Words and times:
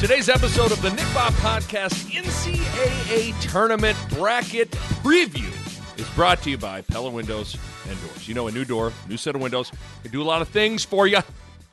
Today's 0.00 0.28
episode 0.28 0.70
of 0.70 0.80
the 0.80 0.90
Nick 0.90 1.06
Bahe 1.06 1.32
Podcast 1.40 2.12
NCAA 2.12 3.38
Tournament 3.40 3.98
Bracket 4.10 4.70
Preview 4.70 5.50
is 5.98 6.08
brought 6.10 6.40
to 6.42 6.50
you 6.50 6.56
by 6.56 6.82
Pella 6.82 7.10
Windows 7.10 7.56
and 7.88 8.00
Doors. 8.02 8.28
You 8.28 8.34
know, 8.34 8.46
a 8.46 8.52
new 8.52 8.64
door, 8.64 8.92
new 9.08 9.16
set 9.16 9.34
of 9.34 9.40
windows 9.40 9.72
can 10.04 10.12
do 10.12 10.22
a 10.22 10.24
lot 10.24 10.40
of 10.40 10.46
things 10.50 10.84
for 10.84 11.08
you. 11.08 11.18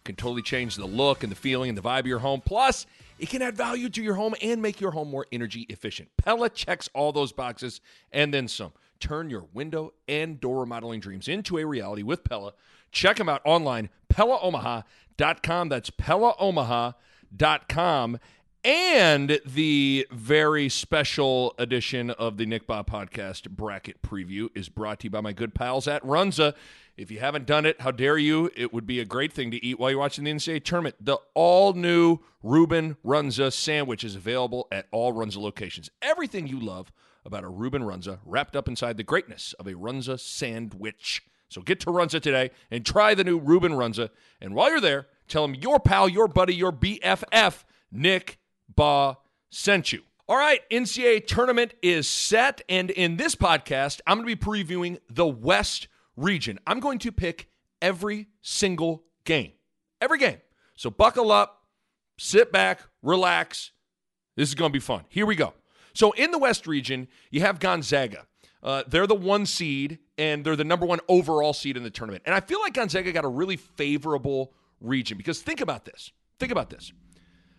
Can 0.06 0.16
totally 0.16 0.42
change 0.42 0.76
the 0.76 0.88
look 0.88 1.22
and 1.22 1.32
the 1.32 1.36
feeling 1.36 1.70
and 1.70 1.78
the 1.78 1.84
vibe 1.84 2.00
of 2.00 2.08
your 2.08 2.18
home. 2.18 2.42
Plus, 2.44 2.88
it 3.20 3.30
can 3.30 3.44
add 3.44 3.56
value 3.56 3.90
to 3.90 4.02
your 4.02 4.16
home 4.16 4.34
and 4.42 4.60
make 4.60 4.82
your 4.82 4.90
home 4.90 5.12
more 5.12 5.28
energy 5.32 5.68
efficient. 5.70 6.10
Pella 6.18 6.50
checks 6.50 6.90
all 6.96 7.12
those 7.12 7.32
boxes 7.32 7.80
and 8.12 8.34
then 8.34 8.48
some. 8.48 8.74
Turn 9.00 9.30
your 9.30 9.46
window 9.54 9.94
and 10.08 10.42
door 10.42 10.62
remodeling 10.62 11.00
dreams 11.00 11.28
into 11.28 11.60
a 11.60 11.64
reality 11.64 12.02
with 12.02 12.24
Pella. 12.24 12.54
Check 12.92 13.18
them 13.18 13.30
out 13.30 13.44
online, 13.46 13.90
PellaOmaha.com. 14.12 15.70
That's 15.70 15.92
PellaOmaha.com 15.92 16.96
com 17.70 18.20
and 18.66 19.40
the 19.46 20.08
very 20.10 20.70
special 20.70 21.54
edition 21.60 22.10
of 22.10 22.38
the 22.38 22.48
Nick 22.48 22.66
Bahe 22.66 22.88
Podcast 22.88 23.48
bracket 23.52 24.02
preview 24.02 24.50
is 24.56 24.70
brought 24.70 25.02
to 25.02 25.04
you 25.04 25.12
by 25.12 25.22
my 25.22 25.34
good 25.34 25.54
pals 25.54 25.88
at 25.88 26.04
Runza. 26.04 26.56
If 26.98 27.12
you 27.12 27.20
haven't 27.20 27.46
done 27.46 27.68
it, 27.68 27.82
how 27.82 27.92
dare 27.92 28.18
you? 28.18 28.50
It 28.56 28.74
would 28.74 28.88
be 28.88 29.00
a 29.00 29.06
great 29.06 29.32
thing 29.32 29.52
to 29.52 29.64
eat 29.64 29.80
while 29.80 29.92
you're 29.92 30.00
watching 30.00 30.24
the 30.24 30.32
NCAA 30.32 30.64
tournament. 30.64 30.96
The 31.00 31.18
all 31.36 31.74
new 31.74 32.20
Reuben 32.42 32.98
Runza 33.06 33.54
sandwich 33.54 34.04
is 34.04 34.16
available 34.16 34.68
at 34.72 34.88
all 34.92 35.14
Runza 35.14 35.38
locations. 35.38 35.92
Everything 36.02 36.48
you 36.48 36.60
love 36.60 36.92
about 37.24 37.44
a 37.44 37.50
Reuben 37.50 37.84
Runza 37.84 38.18
wrapped 38.26 38.56
up 38.56 38.68
inside 38.68 38.98
the 38.98 39.04
greatness 39.04 39.54
of 39.60 39.68
a 39.68 39.74
Runza 39.74 40.20
sandwich. 40.20 41.22
So 41.50 41.62
get 41.62 41.80
to 41.82 41.88
Runza 41.88 42.20
today 42.20 42.50
and 42.72 42.84
try 42.84 43.14
the 43.14 43.24
new 43.24 43.38
Reuben 43.38 43.74
Runza. 43.74 44.10
And 44.42 44.56
while 44.56 44.72
you're 44.72 44.82
there, 44.82 45.08
Tell 45.28 45.46
him 45.46 45.56
your 45.56 45.80
pal, 45.80 46.08
your 46.08 46.28
buddy, 46.28 46.56
your 46.56 46.72
BFF, 46.72 47.64
Nick 47.92 48.40
Bahe 48.74 49.18
sent 49.50 49.92
you. 49.92 50.04
All 50.28 50.38
right, 50.38 50.62
NCAA 50.72 51.28
tournament 51.28 51.74
is 51.82 52.08
set. 52.08 52.62
And 52.68 52.90
in 52.92 53.18
this 53.18 53.36
podcast, 53.36 54.02
I'm 54.08 54.18
going 54.18 54.28
to 54.28 54.36
be 54.36 54.42
previewing 54.64 55.00
the 55.10 55.28
West 55.28 55.88
region. 56.16 56.60
I'm 56.66 56.80
going 56.80 57.00
to 57.00 57.12
pick 57.12 57.50
every 57.82 58.28
single 58.42 59.04
game. 59.24 59.52
Every 60.02 60.18
game. 60.18 60.38
So 60.76 60.90
buckle 60.90 61.32
up, 61.32 61.64
sit 62.18 62.52
back, 62.52 62.82
relax. 63.02 63.72
This 64.36 64.50
is 64.50 64.56
going 64.56 64.72
to 64.72 64.74
be 64.74 64.80
fun. 64.80 65.06
Here 65.10 65.26
we 65.26 65.36
go. 65.36 65.54
So 65.94 66.12
in 66.12 66.32
the 66.32 66.40
West 66.40 66.68
region, 66.68 67.08
you 67.32 67.42
have 67.42 67.60
Gonzaga. 67.60 68.26
Uh, 68.62 68.84
they're 68.88 69.08
the 69.08 69.14
one 69.14 69.46
seed, 69.46 70.00
and 70.18 70.44
they're 70.44 70.56
the 70.56 70.64
number 70.64 70.88
one 70.88 71.00
overall 71.08 71.54
seed 71.54 71.78
in 71.78 71.84
the 71.84 71.92
tournament. 71.92 72.24
And 72.26 72.34
I 72.34 72.40
feel 72.40 72.60
like 72.60 72.74
Gonzaga 72.74 73.12
got 73.12 73.24
a 73.24 73.30
really 73.30 73.58
favorable 73.58 74.54
region. 74.82 75.18
Because 75.18 75.42
think 75.42 75.62
about 75.62 75.86
this. 75.86 76.12
Think 76.40 76.52
about 76.52 76.70
this. 76.70 76.92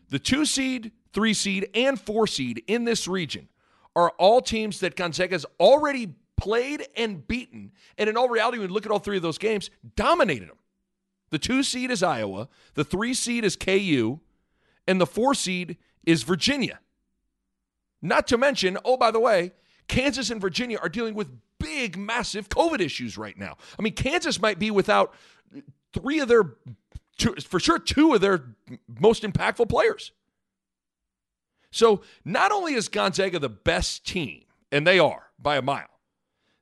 The 0.08 0.18
two 0.18 0.44
seed, 0.44 0.92
three 1.12 1.34
seed, 1.34 1.68
and 1.74 2.00
four 2.00 2.26
seed 2.26 2.62
in 2.66 2.84
this 2.84 3.08
region 3.08 3.48
are 3.94 4.10
all 4.18 4.40
teams 4.40 4.80
that 4.80 4.94
Gonzaga's 4.94 5.46
already 5.58 6.14
played 6.36 6.86
and 6.96 7.26
beaten. 7.26 7.72
And 7.98 8.08
in 8.08 8.16
all 8.16 8.28
reality, 8.28 8.58
when 8.58 8.68
you 8.68 8.74
look 8.74 8.86
at 8.86 8.92
all 8.92 8.98
three 8.98 9.16
of 9.16 9.22
those 9.22 9.38
games, 9.38 9.70
dominated 9.96 10.48
them. 10.48 10.58
The 11.30 11.38
two 11.38 11.62
seed 11.62 11.90
is 11.90 12.02
Iowa, 12.02 12.48
the 12.74 12.84
three 12.84 13.14
seed 13.14 13.44
is 13.44 13.56
KU, 13.56 14.20
and 14.86 15.00
the 15.00 15.06
four 15.06 15.34
seed 15.34 15.76
is 16.04 16.22
Virginia. 16.22 16.78
Not 18.00 18.28
to 18.28 18.38
mention, 18.38 18.78
oh, 18.84 18.96
by 18.96 19.10
the 19.10 19.18
way, 19.18 19.52
Kansas 19.88 20.30
and 20.30 20.40
Virginia 20.40 20.78
are 20.80 20.88
dealing 20.88 21.14
with 21.14 21.28
big, 21.58 21.96
massive 21.96 22.48
COVID 22.48 22.80
issues 22.80 23.18
right 23.18 23.36
now. 23.36 23.56
I 23.78 23.82
mean, 23.82 23.94
Kansas 23.94 24.40
might 24.40 24.58
be 24.58 24.70
without 24.70 25.14
three 25.92 26.20
of 26.20 26.28
their 26.28 26.54
two, 27.18 27.34
for 27.36 27.60
sure 27.60 27.78
two 27.78 28.14
of 28.14 28.20
their 28.20 28.54
most 29.00 29.22
impactful 29.22 29.68
players. 29.68 30.12
So 31.70 32.02
not 32.24 32.52
only 32.52 32.74
is 32.74 32.88
Gonzaga 32.88 33.38
the 33.38 33.48
best 33.48 34.06
team, 34.06 34.44
and 34.72 34.86
they 34.86 34.98
are 34.98 35.30
by 35.38 35.56
a 35.56 35.62
mile, 35.62 35.88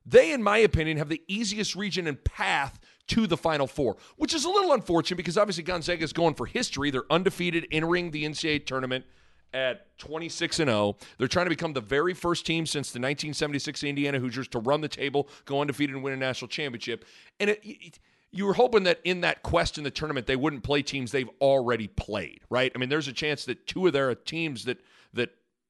they, 0.05 0.31
in 0.31 0.43
my 0.43 0.57
opinion, 0.59 0.97
have 0.97 1.09
the 1.09 1.21
easiest 1.27 1.75
region 1.75 2.05
and 2.05 2.23
path 2.23 2.79
to 3.07 3.27
the 3.27 3.37
Final 3.37 3.67
Four, 3.67 3.97
which 4.17 4.33
is 4.33 4.45
a 4.45 4.49
little 4.49 4.73
unfortunate 4.73 5.17
because 5.17 5.37
obviously 5.37 5.63
Gonzaga 5.63 6.03
is 6.03 6.13
going 6.13 6.35
for 6.35 6.45
history. 6.45 6.91
They're 6.91 7.11
undefeated 7.11 7.67
entering 7.71 8.11
the 8.11 8.25
NCAA 8.25 8.65
tournament 8.65 9.05
at 9.53 9.97
26 9.99 10.59
and 10.59 10.69
0. 10.69 10.97
They're 11.17 11.27
trying 11.27 11.45
to 11.45 11.49
become 11.49 11.73
the 11.73 11.81
very 11.81 12.13
first 12.13 12.45
team 12.45 12.65
since 12.65 12.91
the 12.91 12.97
1976 12.97 13.83
Indiana 13.83 14.19
Hoosiers 14.19 14.47
to 14.49 14.59
run 14.59 14.81
the 14.81 14.87
table, 14.87 15.29
go 15.45 15.61
undefeated, 15.61 15.95
and 15.95 16.03
win 16.03 16.13
a 16.13 16.17
national 16.17 16.49
championship. 16.49 17.05
And 17.39 17.49
it, 17.49 17.61
it 17.63 17.99
you 18.31 18.45
were 18.45 18.53
hoping 18.53 18.83
that 18.83 18.99
in 19.03 19.21
that 19.21 19.43
quest 19.43 19.77
in 19.77 19.83
the 19.83 19.91
tournament 19.91 20.27
they 20.27 20.35
wouldn't 20.35 20.63
play 20.63 20.81
teams 20.81 21.11
they've 21.11 21.29
already 21.41 21.87
played, 21.87 22.41
right? 22.49 22.71
I 22.73 22.77
mean, 22.77 22.89
there's 22.89 23.07
a 23.07 23.13
chance 23.13 23.45
that 23.45 23.65
two 23.67 23.87
of 23.87 23.93
their 23.93 24.13
teams 24.15 24.65
that 24.65 24.79
that 25.13 25.29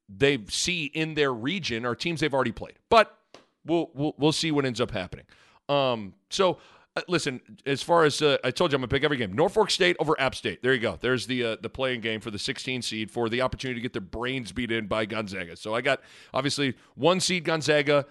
they 0.10 0.40
see 0.50 0.86
in 0.86 1.14
their 1.16 1.34
region 1.34 1.86
are 1.86 1.96
teams 1.96 2.20
they've 2.20 2.34
already 2.34 2.52
played. 2.52 2.76
But 2.90 3.18
we'll 3.66 3.92
we'll, 3.94 4.16
we'll 4.18 4.32
see 4.32 4.52
what 4.52 4.66
ends 4.66 4.82
up 4.82 4.92
happening. 4.92 5.26
Um, 5.70 6.14
so 6.30 6.60
uh, 6.98 7.02
listen, 7.10 7.42
as 7.66 7.82
far 7.82 8.06
as 8.06 8.22
uh, 8.22 8.38
I 8.44 8.52
told 8.52 8.72
you, 8.72 8.78
I'm 8.78 8.82
gonna 8.82 8.88
pick 8.88 9.04
every 9.04 9.18
game. 9.18 9.34
Norfolk 9.34 9.70
State 9.70 9.98
over 10.00 10.20
App 10.20 10.34
State. 10.34 10.64
There 10.64 10.74
you 10.74 10.80
go. 10.80 10.98
There's 11.00 11.28
the 11.28 11.44
uh, 11.44 11.56
the 11.62 11.70
playing 11.70 12.00
game 12.02 12.22
for 12.22 12.32
the 12.32 12.40
16 12.40 12.82
seed 12.82 13.12
for 13.12 13.28
the 13.28 13.42
opportunity 13.42 13.80
to 13.80 13.84
get 13.84 13.92
their 13.92 14.02
brains 14.02 14.54
beat 14.54 14.72
in 14.72 14.88
by 14.88 15.06
Gonzaga. 15.06 15.58
So 15.58 15.76
I 15.76 15.82
got 15.82 16.02
obviously 16.34 16.76
one 16.96 17.20
seed 17.20 17.44
Gonzaga 17.44 18.06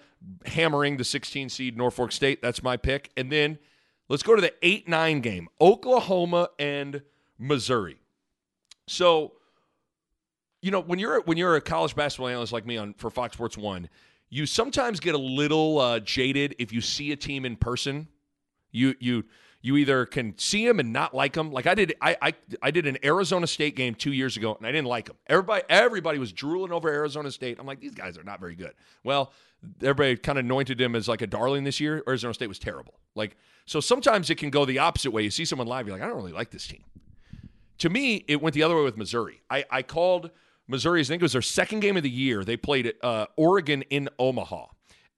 hammering 0.45 0.97
the 0.97 1.03
16 1.03 1.49
seed 1.49 1.77
Norfolk 1.77 2.11
State. 2.11 2.41
That's 2.43 2.61
my 2.61 2.77
pick, 2.77 3.09
and 3.17 3.31
then 3.31 3.57
Let's 4.07 4.23
go 4.23 4.35
to 4.35 4.41
the 4.41 4.53
8 4.61 4.87
9 4.87 5.21
game 5.21 5.47
Oklahoma 5.59 6.49
and 6.59 7.01
Missouri. 7.37 7.99
So, 8.87 9.33
you 10.61 10.71
know, 10.71 10.81
when 10.81 10.99
you're 10.99 11.21
when 11.21 11.37
you're 11.37 11.55
a 11.55 11.61
college 11.61 11.95
basketball 11.95 12.27
analyst 12.27 12.53
like 12.53 12.65
me 12.65 12.77
on 12.77 12.93
for 12.93 13.09
Fox 13.09 13.33
Sports 13.33 13.57
1, 13.57 13.89
you 14.29 14.45
sometimes 14.45 14.99
get 14.99 15.15
a 15.15 15.19
little 15.19 15.79
uh, 15.79 15.99
jaded 15.99 16.55
if 16.59 16.71
you 16.71 16.81
see 16.81 17.11
a 17.11 17.15
team 17.15 17.45
in 17.45 17.55
person. 17.55 18.07
You 18.71 18.95
you 18.99 19.25
you 19.65 19.77
either 19.77 20.05
can 20.05 20.37
see 20.37 20.67
them 20.67 20.79
and 20.79 20.93
not 20.93 21.15
like 21.15 21.33
them. 21.33 21.51
Like 21.51 21.65
I 21.65 21.73
did, 21.73 21.95
I, 21.99 22.15
I 22.21 22.33
I 22.61 22.69
did 22.69 22.85
an 22.85 22.99
Arizona 23.03 23.47
State 23.47 23.75
game 23.75 23.95
two 23.95 24.11
years 24.11 24.37
ago, 24.37 24.53
and 24.53 24.67
I 24.67 24.71
didn't 24.71 24.85
like 24.85 25.07
them. 25.07 25.15
Everybody 25.25 25.63
everybody 25.69 26.19
was 26.19 26.31
drooling 26.31 26.71
over 26.71 26.87
Arizona 26.87 27.31
State. 27.31 27.57
I'm 27.59 27.65
like, 27.65 27.79
these 27.79 27.95
guys 27.95 28.15
are 28.15 28.23
not 28.23 28.39
very 28.39 28.53
good. 28.53 28.73
Well, 29.03 29.33
everybody 29.81 30.17
kind 30.17 30.37
of 30.37 30.45
anointed 30.45 30.79
him 30.79 30.95
as 30.95 31.07
like 31.07 31.23
a 31.23 31.27
darling 31.27 31.63
this 31.63 31.79
year. 31.79 32.03
Arizona 32.07 32.35
State 32.35 32.45
was 32.45 32.59
terrible. 32.59 32.93
Like 33.15 33.37
so, 33.65 33.79
sometimes 33.79 34.29
it 34.29 34.35
can 34.35 34.51
go 34.51 34.65
the 34.65 34.77
opposite 34.77 35.09
way. 35.09 35.23
You 35.23 35.31
see 35.31 35.45
someone 35.45 35.67
live, 35.67 35.87
you're 35.87 35.95
like, 35.95 36.03
I 36.03 36.07
don't 36.07 36.17
really 36.17 36.31
like 36.31 36.51
this 36.51 36.67
team. 36.67 36.83
To 37.79 37.89
me, 37.89 38.23
it 38.27 38.43
went 38.43 38.53
the 38.53 38.61
other 38.61 38.75
way 38.75 38.83
with 38.83 38.97
Missouri. 38.97 39.41
I, 39.49 39.65
I 39.71 39.81
called 39.81 40.29
Missouri. 40.67 41.01
I 41.01 41.05
think 41.05 41.23
it 41.23 41.25
was 41.25 41.33
their 41.33 41.41
second 41.41 41.79
game 41.79 41.97
of 41.97 42.03
the 42.03 42.09
year. 42.11 42.43
They 42.43 42.55
played 42.55 42.93
uh, 43.01 43.25
Oregon 43.35 43.81
in 43.89 44.09
Omaha 44.19 44.67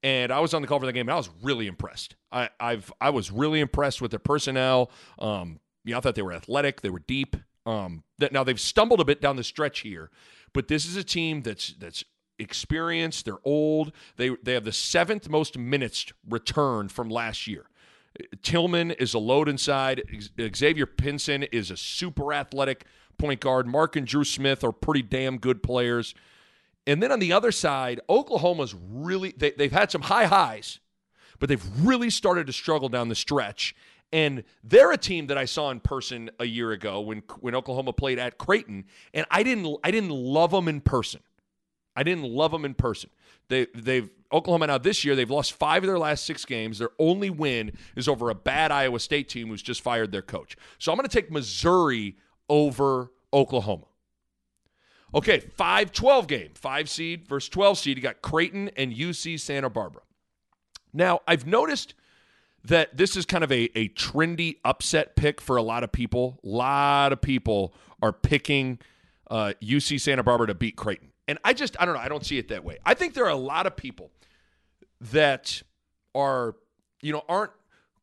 and 0.02 0.32
I 0.32 0.40
was 0.40 0.54
on 0.54 0.62
the 0.62 0.68
call 0.68 0.80
for 0.80 0.86
the 0.86 0.92
game. 0.92 1.08
and 1.08 1.14
I 1.14 1.16
was 1.16 1.30
really 1.42 1.66
impressed. 1.66 2.16
I, 2.30 2.50
I've 2.60 2.92
I 3.00 3.10
was 3.10 3.30
really 3.30 3.60
impressed 3.60 4.00
with 4.00 4.10
their 4.10 4.20
personnel. 4.20 4.90
Um, 5.18 5.60
I 5.94 6.00
thought 6.00 6.14
they 6.14 6.22
were 6.22 6.32
athletic. 6.32 6.80
They 6.82 6.90
were 6.90 7.02
deep. 7.06 7.36
Um, 7.66 8.04
that 8.18 8.32
now 8.32 8.44
they've 8.44 8.60
stumbled 8.60 9.00
a 9.00 9.04
bit 9.04 9.20
down 9.20 9.36
the 9.36 9.44
stretch 9.44 9.80
here, 9.80 10.10
but 10.54 10.68
this 10.68 10.86
is 10.86 10.96
a 10.96 11.04
team 11.04 11.42
that's 11.42 11.74
that's 11.74 12.04
experienced. 12.38 13.24
They're 13.24 13.44
old. 13.44 13.92
They 14.16 14.30
they 14.42 14.54
have 14.54 14.64
the 14.64 14.72
seventh 14.72 15.28
most 15.28 15.58
minutes 15.58 16.06
returned 16.28 16.92
from 16.92 17.08
last 17.10 17.46
year. 17.46 17.66
Tillman 18.42 18.92
is 18.92 19.14
a 19.14 19.18
load 19.18 19.48
inside. 19.48 20.02
Xavier 20.54 20.86
Pinson 20.86 21.44
is 21.44 21.70
a 21.70 21.76
super 21.76 22.32
athletic 22.32 22.84
point 23.18 23.40
guard. 23.40 23.66
Mark 23.66 23.96
and 23.96 24.06
Dru 24.06 24.24
Smith 24.24 24.64
are 24.64 24.72
pretty 24.72 25.02
damn 25.02 25.38
good 25.38 25.62
players. 25.62 26.14
And 26.88 27.02
then 27.02 27.12
on 27.12 27.18
the 27.18 27.34
other 27.34 27.52
side, 27.52 28.00
Oklahoma's 28.08 28.74
really, 28.74 29.34
they, 29.36 29.50
they've 29.50 29.70
had 29.70 29.90
some 29.90 30.00
high 30.00 30.24
highs, 30.24 30.80
but 31.38 31.50
they've 31.50 31.64
really 31.86 32.08
started 32.08 32.46
to 32.46 32.52
struggle 32.52 32.88
down 32.88 33.10
the 33.10 33.14
stretch. 33.14 33.76
And 34.10 34.42
they're 34.64 34.90
a 34.90 34.96
team 34.96 35.26
that 35.26 35.36
I 35.36 35.44
saw 35.44 35.70
in 35.70 35.80
person 35.80 36.30
a 36.40 36.46
year 36.46 36.72
ago 36.72 37.02
when 37.02 37.22
when 37.40 37.54
Oklahoma 37.54 37.92
played 37.92 38.18
at 38.18 38.38
Creighton, 38.38 38.86
and 39.12 39.26
I 39.30 39.42
didn't 39.42 39.76
I 39.84 39.90
didn't 39.90 40.08
love 40.08 40.50
them 40.50 40.66
in 40.66 40.80
person. 40.80 41.20
I 41.94 42.04
didn't 42.04 42.24
love 42.24 42.52
them 42.52 42.64
in 42.64 42.72
person. 42.72 43.10
They 43.48 43.66
they've 43.74 44.08
Oklahoma 44.32 44.68
now 44.68 44.78
this 44.78 45.04
year, 45.04 45.14
they've 45.14 45.28
lost 45.28 45.52
five 45.52 45.82
of 45.82 45.88
their 45.88 45.98
last 45.98 46.24
six 46.24 46.46
games. 46.46 46.78
Their 46.78 46.92
only 46.98 47.28
win 47.28 47.72
is 47.96 48.08
over 48.08 48.30
a 48.30 48.34
bad 48.34 48.72
Iowa 48.72 48.98
State 48.98 49.28
team 49.28 49.48
who's 49.48 49.60
just 49.60 49.82
fired 49.82 50.10
their 50.10 50.22
coach. 50.22 50.56
So 50.78 50.90
I'm 50.90 50.96
going 50.96 51.06
to 51.06 51.14
take 51.14 51.30
Missouri 51.30 52.16
over 52.48 53.12
Oklahoma. 53.34 53.87
Okay, 55.14 55.40
5 55.40 55.92
12 55.92 56.26
game, 56.26 56.50
5 56.54 56.90
seed 56.90 57.26
versus 57.28 57.48
12 57.48 57.78
seed. 57.78 57.96
You 57.96 58.02
got 58.02 58.20
Creighton 58.22 58.70
and 58.76 58.92
UC 58.92 59.40
Santa 59.40 59.70
Barbara. 59.70 60.02
Now, 60.92 61.20
I've 61.26 61.46
noticed 61.46 61.94
that 62.64 62.96
this 62.96 63.16
is 63.16 63.24
kind 63.24 63.44
of 63.44 63.52
a, 63.52 63.70
a 63.78 63.88
trendy 63.90 64.56
upset 64.64 65.16
pick 65.16 65.40
for 65.40 65.56
a 65.56 65.62
lot 65.62 65.84
of 65.84 65.92
people. 65.92 66.40
A 66.44 66.48
lot 66.48 67.12
of 67.12 67.20
people 67.20 67.74
are 68.02 68.12
picking 68.12 68.78
uh, 69.30 69.52
UC 69.62 70.00
Santa 70.00 70.22
Barbara 70.22 70.48
to 70.48 70.54
beat 70.54 70.76
Creighton. 70.76 71.12
And 71.26 71.38
I 71.44 71.52
just, 71.52 71.76
I 71.80 71.84
don't 71.84 71.94
know, 71.94 72.00
I 72.00 72.08
don't 72.08 72.24
see 72.24 72.38
it 72.38 72.48
that 72.48 72.64
way. 72.64 72.78
I 72.84 72.94
think 72.94 73.14
there 73.14 73.24
are 73.24 73.30
a 73.30 73.36
lot 73.36 73.66
of 73.66 73.76
people 73.76 74.10
that 75.00 75.62
are, 76.14 76.56
you 77.02 77.12
know, 77.12 77.22
aren't 77.28 77.52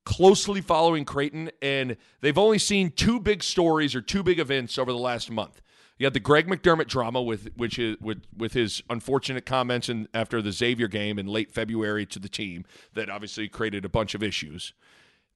closely 0.05 0.61
following 0.61 1.03
Creighton 1.03 1.49
and 1.61 1.97
they've 2.21 2.37
only 2.37 2.59
seen 2.59 2.91
two 2.91 3.19
big 3.19 3.43
stories 3.43 3.95
or 3.95 4.01
two 4.01 4.21
big 4.21 4.39
events 4.39 4.77
over 4.77 4.91
the 4.91 4.97
last 4.97 5.31
month. 5.31 5.61
You 5.97 6.05
had 6.05 6.13
the 6.13 6.19
Greg 6.19 6.47
McDermott 6.47 6.87
drama 6.87 7.21
with 7.21 7.49
which 7.55 7.79
is 7.79 7.97
with 8.01 8.23
with 8.35 8.53
his 8.53 8.83
unfortunate 8.89 9.45
comments 9.45 9.87
in, 9.87 10.07
after 10.13 10.41
the 10.41 10.51
Xavier 10.51 10.87
game 10.87 11.17
in 11.17 11.25
late 11.27 11.51
February 11.51 12.05
to 12.07 12.19
the 12.19 12.29
team 12.29 12.65
that 12.93 13.09
obviously 13.09 13.47
created 13.47 13.85
a 13.85 13.89
bunch 13.89 14.13
of 14.13 14.21
issues. 14.21 14.73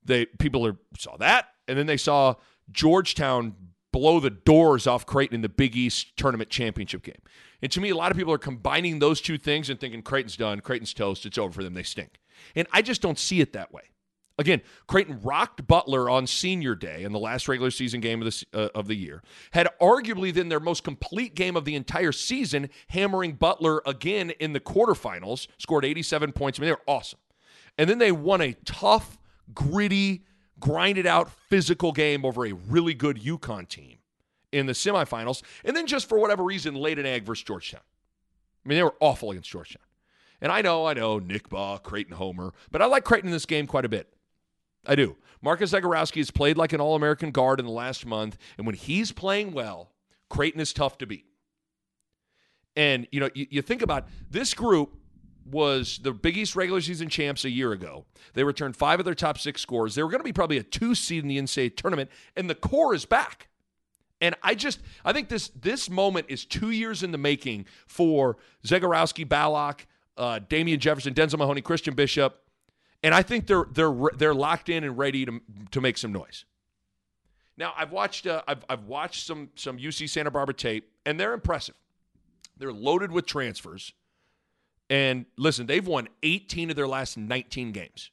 They 0.04 0.26
people 0.26 0.66
are, 0.66 0.78
saw 0.98 1.18
that, 1.18 1.50
and 1.68 1.78
then 1.78 1.86
they 1.86 1.98
saw 1.98 2.36
Georgetown 2.72 3.56
blow 3.92 4.20
the 4.20 4.30
doors 4.30 4.86
off 4.86 5.06
Creighton 5.06 5.36
in 5.36 5.42
the 5.42 5.50
Big 5.50 5.76
East 5.76 6.16
tournament 6.16 6.50
championship 6.50 7.04
game. 7.04 7.22
And 7.62 7.72
to 7.72 7.82
me, 7.82 7.90
a 7.90 7.96
lot 7.96 8.12
of 8.12 8.18
people 8.18 8.34
are 8.34 8.38
combining 8.38 9.00
those 9.00 9.20
two 9.20 9.38
things 9.38 9.70
and 9.70 9.80
thinking 9.80 10.02
Creighton's 10.02 10.38
done, 10.38 10.60
Creighton's 10.62 10.94
toast, 10.94 11.26
it's 11.26 11.38
over 11.38 11.52
for 11.52 11.64
them, 11.64 11.74
they 11.74 11.84
stink. 11.84 12.20
And 12.56 12.68
I 12.72 12.82
just 12.82 13.02
don't 13.02 13.18
see 13.18 13.42
it 13.42 13.54
that 13.54 13.74
way. 13.74 13.84
Again, 14.40 14.62
Creighton 14.88 15.20
rocked 15.22 15.68
Butler 15.68 16.10
on 16.10 16.26
senior 16.26 16.74
day 16.74 17.04
in 17.04 17.12
the 17.12 17.20
last 17.20 17.50
regular 17.50 17.72
season 17.72 18.00
game 18.00 18.22
of 18.22 18.26
the, 18.32 18.46
uh, 18.54 18.70
of 18.74 18.88
the 18.88 18.96
year. 18.96 19.22
Had 19.52 19.68
arguably 19.82 20.34
then 20.34 20.48
their 20.48 20.62
most 20.62 20.86
complete 20.86 21.36
game 21.36 21.58
of 21.58 21.66
the 21.66 21.76
entire 21.76 22.14
season, 22.14 22.70
hammering 22.88 23.34
Butler 23.34 23.82
again 23.86 24.30
in 24.40 24.54
the 24.54 24.62
quarterfinals, 24.62 25.48
scored 25.58 25.84
87 25.84 26.32
points. 26.32 26.58
I 26.58 26.62
mean, 26.62 26.68
they 26.68 26.72
were 26.72 26.82
awesome. 26.88 27.20
And 27.78 27.90
then 27.90 27.98
they 27.98 28.14
won 28.14 28.40
a 28.40 28.54
tough, 28.64 29.20
gritty, 29.54 30.24
grinded 30.58 31.06
out 31.06 31.30
physical 31.50 31.92
game 31.92 32.24
over 32.24 32.46
a 32.46 32.54
really 32.54 32.94
good 32.94 33.22
UConn 33.22 33.68
team 33.68 33.98
in 34.54 34.68
the 34.68 34.74
semifinals. 34.74 35.44
And 35.66 35.76
then 35.76 35.86
just 35.86 36.08
for 36.08 36.18
whatever 36.18 36.46
reason, 36.46 36.76
laid 36.76 36.98
an 36.98 37.06
egg 37.06 37.26
versus 37.26 37.44
Georgetown. 37.44 37.82
I 38.66 38.70
mean, 38.70 38.78
they 38.78 38.84
were 38.84 38.96
awful 39.02 39.32
against 39.32 39.50
Georgetown. 39.50 39.84
And 40.42 40.50
I 40.50 40.62
know, 40.62 40.86
I 40.86 40.94
know, 40.94 41.20
Nick 41.20 41.50
Bahe, 41.50 41.84
Creighton 41.84 42.16
Homer, 42.16 42.54
but 42.72 42.82
I 42.82 42.86
like 42.86 43.04
Creighton 43.04 43.28
in 43.28 43.34
this 43.34 43.46
game 43.46 43.68
quite 43.68 43.84
a 43.84 43.90
bit. 43.90 44.14
I 44.86 44.96
do. 44.96 45.18
Marcus 45.42 45.72
Zegarowski 45.72 46.18
has 46.18 46.32
played 46.32 46.58
like 46.58 46.74
an 46.74 46.82
All 46.82 46.96
American 46.96 47.32
guard 47.32 47.60
in 47.60 47.66
the 47.66 47.72
last 47.72 48.06
month, 48.06 48.38
and 48.58 48.66
when 48.66 48.76
he's 48.76 49.12
playing 49.12 49.54
well, 49.54 49.92
Creighton 50.30 50.60
is 50.60 50.74
tough 50.74 50.98
to 51.00 51.06
beat. 51.06 51.26
And 52.76 53.08
you 53.12 53.20
know, 53.20 53.30
you, 53.34 53.48
you 53.50 53.62
think 53.62 53.82
about 53.82 54.08
this 54.30 54.54
group 54.54 54.96
was 55.46 56.00
the 56.04 56.12
Big 56.12 56.38
East 56.38 56.56
regular 56.56 56.82
season 56.82 57.10
champs 57.10 57.46
a 57.46 57.50
year 57.50 57.72
ago. 57.72 58.06
They 58.34 58.44
returned 58.44 58.76
five 58.76 59.00
of 59.00 59.06
their 59.06 59.16
top 59.16 59.38
six 59.38 59.62
scores. 59.62 59.96
They 59.96 60.04
were 60.04 60.10
going 60.10 60.20
to 60.20 60.26
be 60.26 60.34
probably 60.34 60.58
a 60.58 60.64
two 60.64 60.94
seed 60.94 61.24
in 61.24 61.28
the 61.28 61.38
NCAA 61.38 61.76
tournament, 61.76 62.10
and 62.36 62.50
the 62.50 62.56
core 62.56 62.94
is 62.94 63.06
back. 63.06 63.48
And 64.22 64.36
I 64.44 64.54
just 64.54 64.82
I 65.06 65.14
think 65.14 65.30
this 65.30 65.50
this 65.50 65.90
moment 65.90 66.28
is 66.30 66.46
two 66.46 66.72
years 66.72 67.04
in 67.04 67.12
the 67.12 67.18
making 67.18 67.66
for 67.88 68.38
Zegarowski, 68.66 69.28
Ballock, 69.28 69.88
uh, 70.18 70.40
Damien 70.40 70.80
Jefferson, 70.80 71.14
Denzel 71.14 71.40
Mahoney, 71.40 71.62
Christian 71.62 71.96
Bishop, 71.96 72.44
and 73.04 73.14
I 73.14 73.22
think 73.22 73.48
they're 73.48 73.66
they're 73.72 73.94
they're 74.18 74.34
locked 74.34 74.70
in 74.70 74.84
and 74.84 74.98
ready 74.98 75.26
to 75.26 75.42
to 75.72 75.82
make 75.82 75.98
some 75.98 76.12
noise. 76.12 76.46
Now 77.58 77.74
I've 77.78 77.92
watched 77.92 78.28
uh, 78.28 78.42
I've 78.48 78.64
I've 78.70 78.86
watched 78.86 79.26
some 79.26 79.50
some 79.56 79.78
UC 79.78 80.10
Santa 80.10 80.32
Barbara 80.32 80.56
tape, 80.56 80.90
and 81.06 81.20
they're 81.20 81.34
impressive. 81.34 81.76
They're 82.58 82.74
loaded 82.74 83.12
with 83.12 83.26
transfers, 83.26 83.94
and 84.90 85.26
listen, 85.38 85.66
they've 85.66 85.86
won 85.86 86.10
18 86.24 86.70
of 86.70 86.76
their 86.76 86.88
last 86.88 87.18
19 87.18 87.72
games. 87.72 88.12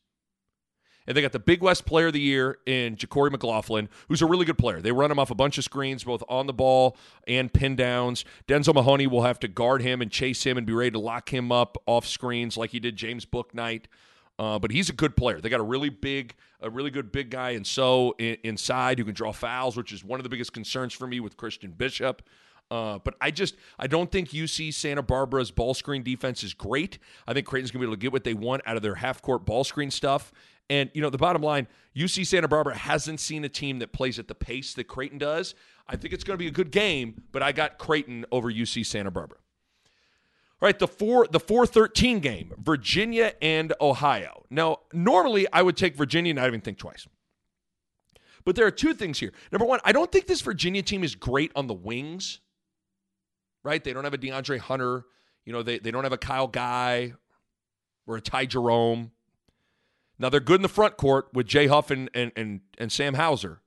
And 1.06 1.16
they 1.16 1.22
got 1.22 1.32
the 1.32 1.38
Big 1.38 1.62
West 1.62 1.86
Player 1.86 2.08
of 2.08 2.14
the 2.14 2.20
Year 2.20 2.58
in 2.66 2.96
JaQuori 2.96 3.30
McLaughlin, 3.30 3.88
who's 4.08 4.22
a 4.22 4.26
really 4.26 4.44
good 4.44 4.58
player. 4.58 4.80
They 4.80 4.90
run 4.90 5.10
him 5.10 5.20
off 5.20 5.30
a 5.30 5.36
bunch 5.36 5.56
of 5.56 5.62
screens, 5.62 6.02
both 6.02 6.22
on 6.28 6.48
the 6.48 6.52
ball 6.52 6.96
and 7.28 7.52
pin 7.52 7.76
downs. 7.76 8.24
Denzel 8.48 8.74
Mahoney 8.74 9.06
will 9.06 9.22
have 9.22 9.38
to 9.40 9.48
guard 9.48 9.82
him 9.82 10.02
and 10.02 10.10
chase 10.10 10.44
him 10.44 10.58
and 10.58 10.66
be 10.66 10.72
ready 10.72 10.90
to 10.90 10.98
lock 10.98 11.32
him 11.32 11.52
up 11.52 11.76
off 11.86 12.06
screens 12.06 12.56
like 12.56 12.70
he 12.70 12.80
did 12.80 12.96
James 12.96 13.24
Bouknight. 13.24 13.84
Uh, 14.38 14.58
but 14.58 14.70
he's 14.70 14.90
a 14.90 14.92
good 14.92 15.16
player. 15.16 15.40
They 15.40 15.48
got 15.48 15.60
a 15.60 15.64
really 15.64 15.88
big, 15.88 16.34
a 16.60 16.68
really 16.68 16.90
good 16.90 17.10
big 17.10 17.30
guy, 17.30 17.50
and 17.50 17.66
so 17.66 18.14
in, 18.18 18.36
inside 18.42 18.98
who 18.98 19.04
can 19.04 19.14
draw 19.14 19.32
fouls, 19.32 19.76
which 19.76 19.92
is 19.92 20.04
one 20.04 20.20
of 20.20 20.24
the 20.24 20.28
biggest 20.28 20.52
concerns 20.52 20.92
for 20.92 21.06
me 21.06 21.20
with 21.20 21.36
Christian 21.36 21.70
Bishop. 21.70 22.22
Uh, 22.70 22.98
but 22.98 23.14
I 23.20 23.30
just 23.30 23.56
I 23.78 23.86
don't 23.86 24.10
think 24.10 24.30
UC 24.30 24.74
Santa 24.74 25.02
Barbara's 25.02 25.50
ball 25.50 25.72
screen 25.72 26.02
defense 26.02 26.42
is 26.42 26.52
great. 26.52 26.98
I 27.26 27.32
think 27.32 27.46
Creighton's 27.46 27.70
gonna 27.70 27.80
be 27.80 27.86
able 27.86 27.94
to 27.94 28.00
get 28.00 28.12
what 28.12 28.24
they 28.24 28.34
want 28.34 28.62
out 28.66 28.76
of 28.76 28.82
their 28.82 28.96
half 28.96 29.22
court 29.22 29.46
ball 29.46 29.64
screen 29.64 29.90
stuff. 29.90 30.32
And 30.68 30.90
you 30.92 31.00
know 31.00 31.10
the 31.10 31.18
bottom 31.18 31.42
line, 31.42 31.68
UC 31.96 32.26
Santa 32.26 32.48
Barbara 32.48 32.76
hasn't 32.76 33.20
seen 33.20 33.44
a 33.44 33.48
team 33.48 33.78
that 33.78 33.92
plays 33.92 34.18
at 34.18 34.28
the 34.28 34.34
pace 34.34 34.74
that 34.74 34.84
Creighton 34.84 35.18
does. 35.18 35.54
I 35.88 35.96
think 35.96 36.12
it's 36.12 36.24
going 36.24 36.34
to 36.34 36.42
be 36.42 36.48
a 36.48 36.52
good 36.52 36.72
game, 36.72 37.22
but 37.30 37.42
I 37.42 37.52
got 37.52 37.78
Creighton 37.78 38.26
over 38.32 38.50
UC 38.50 38.84
Santa 38.84 39.10
Barbara. 39.10 39.38
Right, 40.58 40.78
the 40.78 40.88
four 40.88 41.26
the 41.26 41.38
four 41.38 41.66
thirteen 41.66 42.20
game, 42.20 42.54
Virginia 42.58 43.34
and 43.42 43.74
Ohio. 43.78 44.44
Now, 44.48 44.78
normally 44.92 45.46
I 45.52 45.60
would 45.60 45.76
take 45.76 45.94
Virginia 45.96 46.30
and 46.30 46.38
not 46.38 46.46
even 46.46 46.62
think 46.62 46.78
twice. 46.78 47.06
But 48.44 48.56
there 48.56 48.66
are 48.66 48.70
two 48.70 48.94
things 48.94 49.18
here. 49.18 49.32
Number 49.52 49.66
one, 49.66 49.80
I 49.84 49.92
don't 49.92 50.10
think 50.10 50.26
this 50.26 50.40
Virginia 50.40 50.80
team 50.80 51.04
is 51.04 51.14
great 51.14 51.52
on 51.54 51.66
the 51.66 51.74
wings. 51.74 52.40
Right? 53.64 53.82
They 53.84 53.92
don't 53.92 54.04
have 54.04 54.14
a 54.14 54.18
DeAndre 54.18 54.58
Hunter. 54.58 55.04
You 55.44 55.52
know, 55.52 55.62
they, 55.62 55.78
they 55.78 55.90
don't 55.90 56.04
have 56.04 56.12
a 56.12 56.18
Kyle 56.18 56.46
Guy 56.46 57.14
or 58.06 58.16
a 58.16 58.20
Ty 58.20 58.46
Jerome. 58.46 59.10
Now 60.18 60.28
they're 60.28 60.40
good 60.40 60.56
in 60.56 60.62
the 60.62 60.68
front 60.68 60.96
court 60.96 61.28
with 61.34 61.46
Jay 61.46 61.66
Huff 61.66 61.90
and, 61.90 62.08
and, 62.14 62.32
and, 62.36 62.60
and 62.78 62.90
Sam 62.90 63.14
Hauser. 63.14 63.60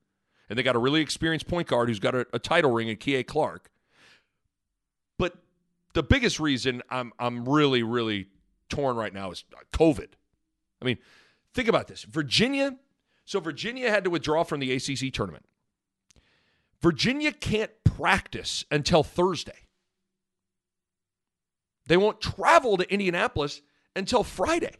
And 0.50 0.58
they 0.58 0.64
got 0.64 0.76
a 0.76 0.80
really 0.80 1.02
experienced 1.02 1.48
point 1.48 1.68
guard 1.68 1.90
who's 1.90 2.00
got 2.00 2.16
a, 2.16 2.26
a 2.34 2.40
title 2.40 2.72
ring 2.72 2.88
in 2.88 2.96
Kihei 2.96 3.28
Clark. 3.28 3.70
The 5.94 6.04
biggest 6.04 6.40
reason 6.40 6.82
I'm 6.90 7.12
I'm 7.20 7.48
really 7.48 7.84
really 7.84 8.28
torn 8.70 8.96
right 8.96 9.14
now 9.14 9.32
is 9.32 9.44
COVID. 9.74 10.10
I 10.82 10.86
mean, 10.86 10.98
think 11.54 11.68
about 11.68 11.88
this. 11.88 12.04
Virginia, 12.04 12.78
so 13.26 13.40
Virginia 13.40 13.90
had 13.90 14.04
to 14.04 14.10
withdraw 14.10 14.44
from 14.44 14.60
the 14.60 14.72
ACC 14.72 15.12
tournament. 15.12 15.46
Virginia 16.82 17.32
can't 17.32 17.72
practice 17.84 18.64
until 18.72 19.04
Thursday. 19.04 19.68
They 21.88 21.98
won't 21.98 22.22
travel 22.22 22.78
to 22.78 22.90
Indianapolis 22.92 23.62
until 23.96 24.24
Friday. 24.24 24.76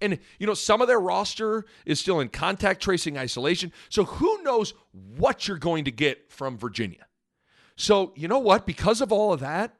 And, 0.00 0.18
you 0.38 0.46
know, 0.46 0.54
some 0.54 0.80
of 0.80 0.86
their 0.86 1.00
roster 1.00 1.64
is 1.84 1.98
still 1.98 2.20
in 2.20 2.28
contact 2.28 2.80
tracing 2.80 3.18
isolation. 3.18 3.72
So 3.88 4.04
who 4.04 4.42
knows 4.44 4.74
what 4.92 5.48
you're 5.48 5.58
going 5.58 5.86
to 5.86 5.90
get 5.90 6.30
from 6.30 6.56
Virginia. 6.56 7.06
So, 7.74 8.12
you 8.14 8.28
know 8.28 8.38
what? 8.38 8.66
Because 8.66 9.00
of 9.00 9.10
all 9.10 9.32
of 9.32 9.40
that, 9.40 9.74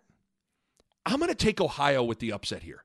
I'm 1.08 1.18
going 1.18 1.30
to 1.30 1.34
take 1.34 1.58
Ohio 1.58 2.02
with 2.02 2.18
the 2.18 2.32
upset 2.32 2.62
here. 2.62 2.84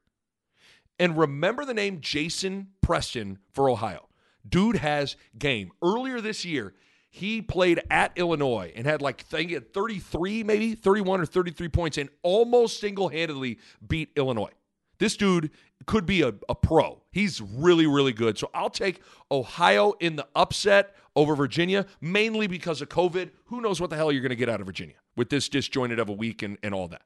And 0.97 1.17
remember 1.17 1.65
the 1.65 1.73
name 1.73 1.99
Jason 1.99 2.69
Preston 2.81 3.39
for 3.51 3.69
Ohio. 3.69 4.07
Dude 4.47 4.77
has 4.77 5.17
game. 5.37 5.71
Earlier 5.81 6.21
this 6.21 6.45
year, 6.45 6.73
he 7.09 7.41
played 7.41 7.81
at 7.91 8.13
Illinois 8.15 8.71
and 8.77 8.85
had 8.85 9.01
like 9.01 9.25
33, 9.25 10.43
maybe 10.43 10.73
31 10.73 11.19
or 11.19 11.25
33 11.25 11.67
points 11.67 11.97
and 11.97 12.09
almost 12.21 12.79
single 12.79 13.09
handedly 13.09 13.59
beat 13.85 14.11
Illinois. 14.15 14.51
This 14.99 15.17
dude 15.17 15.51
could 15.85 16.05
be 16.05 16.21
a, 16.21 16.33
a 16.47 16.55
pro. 16.55 17.01
He's 17.11 17.41
really, 17.41 17.87
really 17.87 18.13
good. 18.13 18.37
So 18.37 18.49
I'll 18.53 18.69
take 18.69 19.01
Ohio 19.29 19.95
in 19.99 20.15
the 20.15 20.27
upset 20.33 20.95
over 21.13 21.35
Virginia, 21.35 21.87
mainly 21.99 22.47
because 22.47 22.81
of 22.81 22.87
COVID. 22.87 23.31
Who 23.47 23.59
knows 23.59 23.81
what 23.81 23.89
the 23.89 23.97
hell 23.97 24.13
you're 24.13 24.21
going 24.21 24.29
to 24.29 24.37
get 24.37 24.47
out 24.47 24.61
of 24.61 24.65
Virginia 24.65 24.95
with 25.17 25.29
this 25.29 25.49
disjointed 25.49 25.99
of 25.99 26.07
a 26.07 26.13
week 26.13 26.41
and, 26.41 26.57
and 26.63 26.73
all 26.73 26.87
that. 26.87 27.01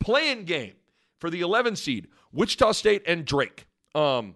Playing 0.00 0.44
game 0.44 0.74
for 1.18 1.30
the 1.30 1.40
11 1.40 1.76
seed, 1.76 2.08
Wichita 2.32 2.72
State 2.72 3.02
and 3.06 3.24
Drake. 3.24 3.66
Um, 3.94 4.34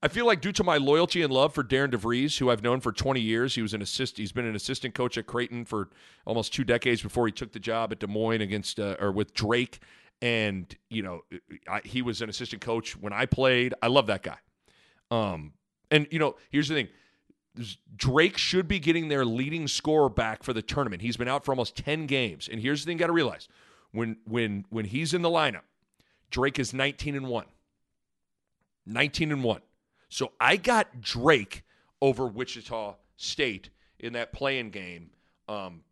I 0.00 0.08
feel 0.08 0.26
like 0.26 0.40
due 0.40 0.52
to 0.52 0.62
my 0.62 0.76
loyalty 0.76 1.22
and 1.22 1.32
love 1.32 1.52
for 1.52 1.64
Darian 1.64 1.90
DeVries, 1.90 2.38
who 2.38 2.50
I've 2.50 2.62
known 2.62 2.80
for 2.80 2.92
20 2.92 3.20
years, 3.20 3.56
he 3.56 3.62
was 3.62 3.74
an 3.74 3.82
assist. 3.82 4.16
He's 4.16 4.30
been 4.30 4.46
an 4.46 4.54
assistant 4.54 4.94
coach 4.94 5.18
at 5.18 5.26
Creighton 5.26 5.64
for 5.64 5.88
almost 6.24 6.54
two 6.54 6.62
decades 6.62 7.02
before 7.02 7.26
he 7.26 7.32
took 7.32 7.52
the 7.52 7.58
job 7.58 7.90
at 7.90 7.98
Des 7.98 8.06
Moines 8.06 8.40
against 8.40 8.78
uh, 8.78 8.96
or 9.00 9.10
with 9.10 9.34
Drake. 9.34 9.80
And 10.22 10.74
you 10.88 11.02
know, 11.02 11.22
I, 11.68 11.80
he 11.84 12.02
was 12.02 12.22
an 12.22 12.30
assistant 12.30 12.62
coach 12.62 12.96
when 12.96 13.12
I 13.12 13.26
played. 13.26 13.74
I 13.82 13.88
love 13.88 14.06
that 14.06 14.22
guy. 14.22 14.38
Um, 15.10 15.52
and 15.90 16.06
you 16.10 16.20
know, 16.20 16.36
here's 16.50 16.68
the 16.68 16.74
thing: 16.74 16.88
Drake 17.96 18.38
should 18.38 18.68
be 18.68 18.78
getting 18.78 19.08
their 19.08 19.24
leading 19.24 19.66
scorer 19.66 20.08
back 20.08 20.44
for 20.44 20.52
the 20.52 20.62
tournament. 20.62 21.02
He's 21.02 21.16
been 21.16 21.28
out 21.28 21.44
for 21.44 21.52
almost 21.52 21.76
10 21.76 22.06
games. 22.06 22.48
And 22.48 22.60
here's 22.60 22.84
the 22.84 22.90
thing: 22.90 22.98
you 22.98 23.00
got 23.00 23.08
to 23.08 23.12
realize 23.12 23.48
when 23.92 24.16
when 24.24 24.64
when 24.70 24.84
he's 24.84 25.14
in 25.14 25.22
the 25.22 25.30
lineup, 25.30 25.62
Drake 26.30 26.58
is 26.58 26.74
19 26.74 27.14
and 27.14 27.26
one. 27.26 27.46
19 28.88 29.32
and 29.32 29.44
1. 29.44 29.60
So 30.08 30.32
I 30.40 30.56
got 30.56 31.00
Drake 31.00 31.62
over 32.00 32.26
Wichita 32.26 32.96
State 33.16 33.70
in 33.98 34.14
that 34.14 34.32
playing 34.32 34.70
game. 34.70 35.10
Um, 35.48 35.82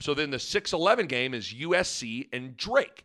so 0.00 0.14
then 0.14 0.30
the 0.30 0.38
6 0.38 0.72
11 0.72 1.06
game 1.06 1.34
is 1.34 1.52
USC 1.52 2.28
and 2.32 2.56
Drake. 2.56 3.04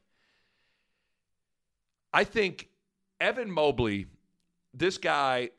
I 2.14 2.24
think 2.24 2.70
Evan 3.20 3.52
Mobley, 3.52 4.08
this 4.74 4.98
guy 4.98 5.50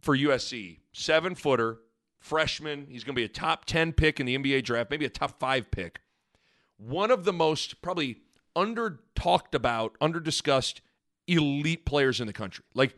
for 0.00 0.16
USC, 0.16 0.78
seven 0.92 1.34
footer, 1.34 1.78
freshman. 2.20 2.86
He's 2.88 3.04
going 3.04 3.14
to 3.14 3.20
be 3.20 3.24
a 3.24 3.28
top 3.28 3.64
10 3.64 3.92
pick 3.92 4.20
in 4.20 4.26
the 4.26 4.36
NBA 4.36 4.64
draft, 4.64 4.90
maybe 4.90 5.06
a 5.06 5.10
top 5.10 5.38
five 5.38 5.70
pick. 5.70 6.00
One 6.84 7.10
of 7.10 7.24
the 7.24 7.32
most 7.32 7.80
probably 7.82 8.18
under 8.56 9.00
talked 9.14 9.54
about, 9.54 9.96
under 10.00 10.20
discussed 10.20 10.80
elite 11.26 11.84
players 11.84 12.20
in 12.20 12.26
the 12.26 12.32
country. 12.32 12.64
Like 12.74 12.94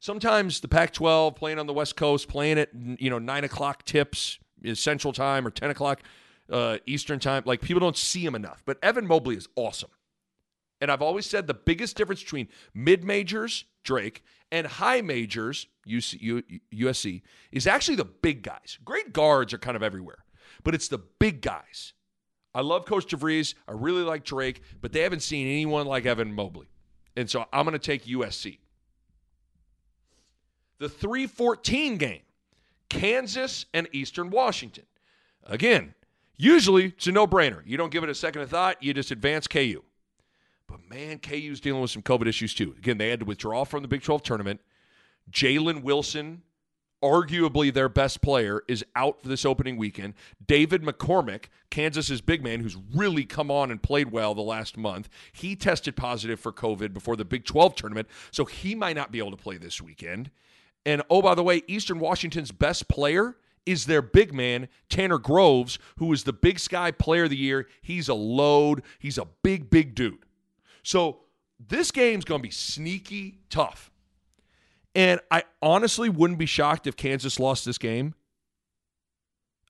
sometimes 0.00 0.60
the 0.60 0.68
Pac 0.68 0.92
12 0.92 1.34
playing 1.34 1.58
on 1.58 1.66
the 1.66 1.72
West 1.72 1.96
Coast, 1.96 2.28
playing 2.28 2.58
at, 2.58 2.70
you 2.74 3.10
know, 3.10 3.18
nine 3.18 3.44
o'clock 3.44 3.84
tips 3.84 4.38
is 4.62 4.80
Central 4.80 5.12
Time 5.12 5.46
or 5.46 5.50
10 5.50 5.70
o'clock 5.70 6.02
uh, 6.50 6.78
Eastern 6.86 7.20
Time. 7.20 7.42
Like 7.46 7.60
people 7.60 7.80
don't 7.80 7.96
see 7.96 8.24
him 8.24 8.34
enough. 8.34 8.62
But 8.66 8.78
Evan 8.82 9.06
Mobley 9.06 9.36
is 9.36 9.48
awesome. 9.56 9.90
And 10.80 10.90
I've 10.90 11.02
always 11.02 11.26
said 11.26 11.46
the 11.46 11.54
biggest 11.54 11.96
difference 11.96 12.22
between 12.22 12.48
mid 12.74 13.02
majors, 13.04 13.64
Drake, 13.82 14.22
and 14.50 14.66
high 14.66 15.00
majors, 15.00 15.66
UC, 15.88 16.60
USC, 16.72 17.22
is 17.52 17.66
actually 17.66 17.96
the 17.96 18.04
big 18.04 18.42
guys. 18.42 18.78
Great 18.84 19.12
guards 19.12 19.52
are 19.52 19.58
kind 19.58 19.76
of 19.76 19.82
everywhere, 19.82 20.24
but 20.62 20.74
it's 20.74 20.88
the 20.88 20.98
big 20.98 21.40
guys. 21.40 21.94
I 22.58 22.60
love 22.60 22.86
Coach 22.86 23.06
DeVries. 23.06 23.54
I 23.68 23.72
really 23.72 24.02
like 24.02 24.24
Drake, 24.24 24.62
but 24.80 24.90
they 24.92 25.02
haven't 25.02 25.20
seen 25.20 25.46
anyone 25.46 25.86
like 25.86 26.06
Evan 26.06 26.34
Mobley. 26.34 26.66
And 27.16 27.30
so 27.30 27.46
I'm 27.52 27.64
going 27.64 27.74
to 27.74 27.78
take 27.78 28.06
USC. 28.06 28.58
The 30.80 30.88
314 30.88 31.98
game, 31.98 32.22
Kansas 32.88 33.66
and 33.72 33.86
Eastern 33.92 34.30
Washington. 34.30 34.86
Again, 35.44 35.94
usually 36.36 36.86
it's 36.86 37.06
a 37.06 37.12
no 37.12 37.28
brainer. 37.28 37.62
You 37.64 37.76
don't 37.76 37.92
give 37.92 38.02
it 38.02 38.10
a 38.10 38.14
second 38.14 38.42
of 38.42 38.50
thought, 38.50 38.82
you 38.82 38.92
just 38.92 39.12
advance 39.12 39.46
KU. 39.46 39.84
But 40.66 40.80
man, 40.90 41.20
KU's 41.20 41.60
dealing 41.60 41.80
with 41.80 41.92
some 41.92 42.02
COVID 42.02 42.26
issues 42.26 42.54
too. 42.54 42.74
Again, 42.76 42.98
they 42.98 43.10
had 43.10 43.20
to 43.20 43.24
withdraw 43.24 43.62
from 43.62 43.82
the 43.82 43.88
Big 43.88 44.02
12 44.02 44.24
tournament. 44.24 44.60
Jalen 45.30 45.84
Wilson, 45.84 46.42
arguably 47.02 47.72
their 47.72 47.88
best 47.88 48.20
player, 48.20 48.62
is 48.68 48.84
out 48.96 49.22
for 49.22 49.28
this 49.28 49.44
opening 49.44 49.76
weekend. 49.76 50.14
David 50.44 50.82
McCormick, 50.82 51.44
Kansas's 51.70 52.20
big 52.20 52.42
man, 52.42 52.60
who's 52.60 52.76
really 52.94 53.24
come 53.24 53.50
on 53.50 53.70
and 53.70 53.82
played 53.82 54.10
well 54.10 54.34
the 54.34 54.42
last 54.42 54.76
month, 54.76 55.08
he 55.32 55.54
tested 55.54 55.96
positive 55.96 56.40
for 56.40 56.52
COVID 56.52 56.92
before 56.92 57.16
the 57.16 57.24
Big 57.24 57.44
12 57.44 57.74
tournament, 57.76 58.08
so 58.30 58.44
he 58.44 58.74
might 58.74 58.96
not 58.96 59.12
be 59.12 59.18
able 59.18 59.30
to 59.30 59.36
play 59.36 59.56
this 59.56 59.80
weekend. 59.80 60.30
And 60.84 61.02
oh, 61.10 61.22
by 61.22 61.34
the 61.34 61.42
way, 61.42 61.62
Eastern 61.66 61.98
Washington's 61.98 62.52
best 62.52 62.88
player 62.88 63.36
is 63.66 63.84
their 63.84 64.00
big 64.00 64.32
man, 64.32 64.68
Tanner 64.88 65.18
Groves, 65.18 65.78
who 65.98 66.12
is 66.12 66.24
the 66.24 66.32
Big 66.32 66.58
Sky 66.58 66.90
Player 66.90 67.24
of 67.24 67.30
the 67.30 67.36
Year. 67.36 67.68
He's 67.82 68.08
a 68.08 68.14
load, 68.14 68.82
he's 68.98 69.18
a 69.18 69.26
big, 69.42 69.68
big 69.68 69.94
dude. 69.94 70.24
So 70.82 71.20
this 71.60 71.90
game's 71.90 72.24
going 72.24 72.40
to 72.40 72.46
be 72.46 72.50
sneaky 72.50 73.40
tough. 73.50 73.90
And 74.98 75.20
I 75.30 75.44
honestly 75.62 76.08
wouldn't 76.08 76.40
be 76.40 76.46
shocked 76.46 76.88
if 76.88 76.96
Kansas 76.96 77.38
lost 77.38 77.64
this 77.64 77.78
game. 77.78 78.14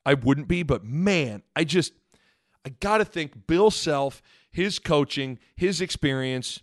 I 0.06 0.14
wouldn't 0.14 0.48
be, 0.48 0.62
but 0.62 0.84
man, 0.84 1.42
I 1.54 1.64
just 1.64 1.92
I 2.64 2.70
got 2.70 2.98
to 2.98 3.04
think 3.04 3.46
Bill 3.46 3.70
Self, 3.70 4.22
his 4.50 4.78
coaching, 4.78 5.38
his 5.54 5.82
experience 5.82 6.62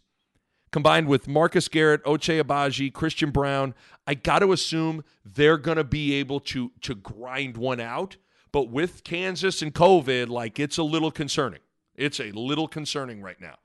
combined 0.71 1.07
with 1.07 1.27
Marcus 1.27 1.67
Garrett, 1.67 2.03
Ochai 2.05 2.41
Agbaji, 2.43 2.91
Christian 2.91 3.29
Braun, 3.29 3.75
I 4.07 4.15
got 4.15 4.39
to 4.39 4.51
assume 4.51 5.03
they're 5.23 5.59
going 5.59 5.77
to 5.77 5.83
be 5.83 6.15
able 6.15 6.39
to 6.39 6.71
to 6.81 6.95
grind 6.95 7.57
one 7.57 7.79
out. 7.79 8.17
But 8.51 8.71
with 8.71 9.03
Kansas 9.03 9.61
and 9.61 9.75
COVID, 9.75 10.29
like 10.29 10.59
it's 10.59 10.79
a 10.79 10.83
little 10.83 11.11
concerning. 11.11 11.61
It's 11.93 12.19
a 12.19 12.31
little 12.31 12.67
concerning 12.67 13.21
right 13.21 13.39
now. 13.39 13.57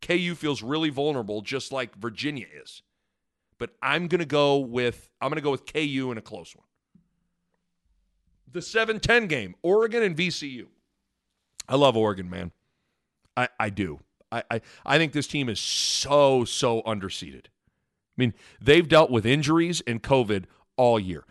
KU 0.00 0.36
feels 0.36 0.62
really 0.62 0.90
vulnerable, 0.90 1.40
just 1.40 1.72
like 1.72 1.96
Virginia 1.96 2.46
is. 2.62 2.82
But 3.64 3.70
I'm 3.82 4.08
gonna 4.08 4.26
go 4.26 4.58
with 4.58 5.08
I'm 5.22 5.30
gonna 5.30 5.40
go 5.40 5.50
with 5.50 5.64
KU 5.64 6.10
in 6.12 6.18
a 6.18 6.20
close 6.20 6.54
one. 6.54 6.66
The 8.52 8.60
7-10 8.60 9.26
game, 9.26 9.54
Oregon 9.62 10.02
and 10.02 10.14
VCU. 10.14 10.66
I 11.66 11.76
love 11.76 11.96
Oregon, 11.96 12.28
man. 12.28 12.52
I, 13.38 13.48
I 13.58 13.70
do. 13.70 14.00
I, 14.30 14.42
I, 14.50 14.60
I 14.84 14.98
think 14.98 15.14
this 15.14 15.26
team 15.26 15.48
is 15.48 15.58
so, 15.58 16.44
so 16.44 16.82
underseeded. 16.82 17.46
I 17.46 18.18
mean, 18.18 18.34
they've 18.60 18.86
dealt 18.86 19.10
with 19.10 19.24
injuries 19.24 19.80
and 19.86 20.02
COVID 20.02 20.44
all 20.76 21.00
year. 21.00 21.24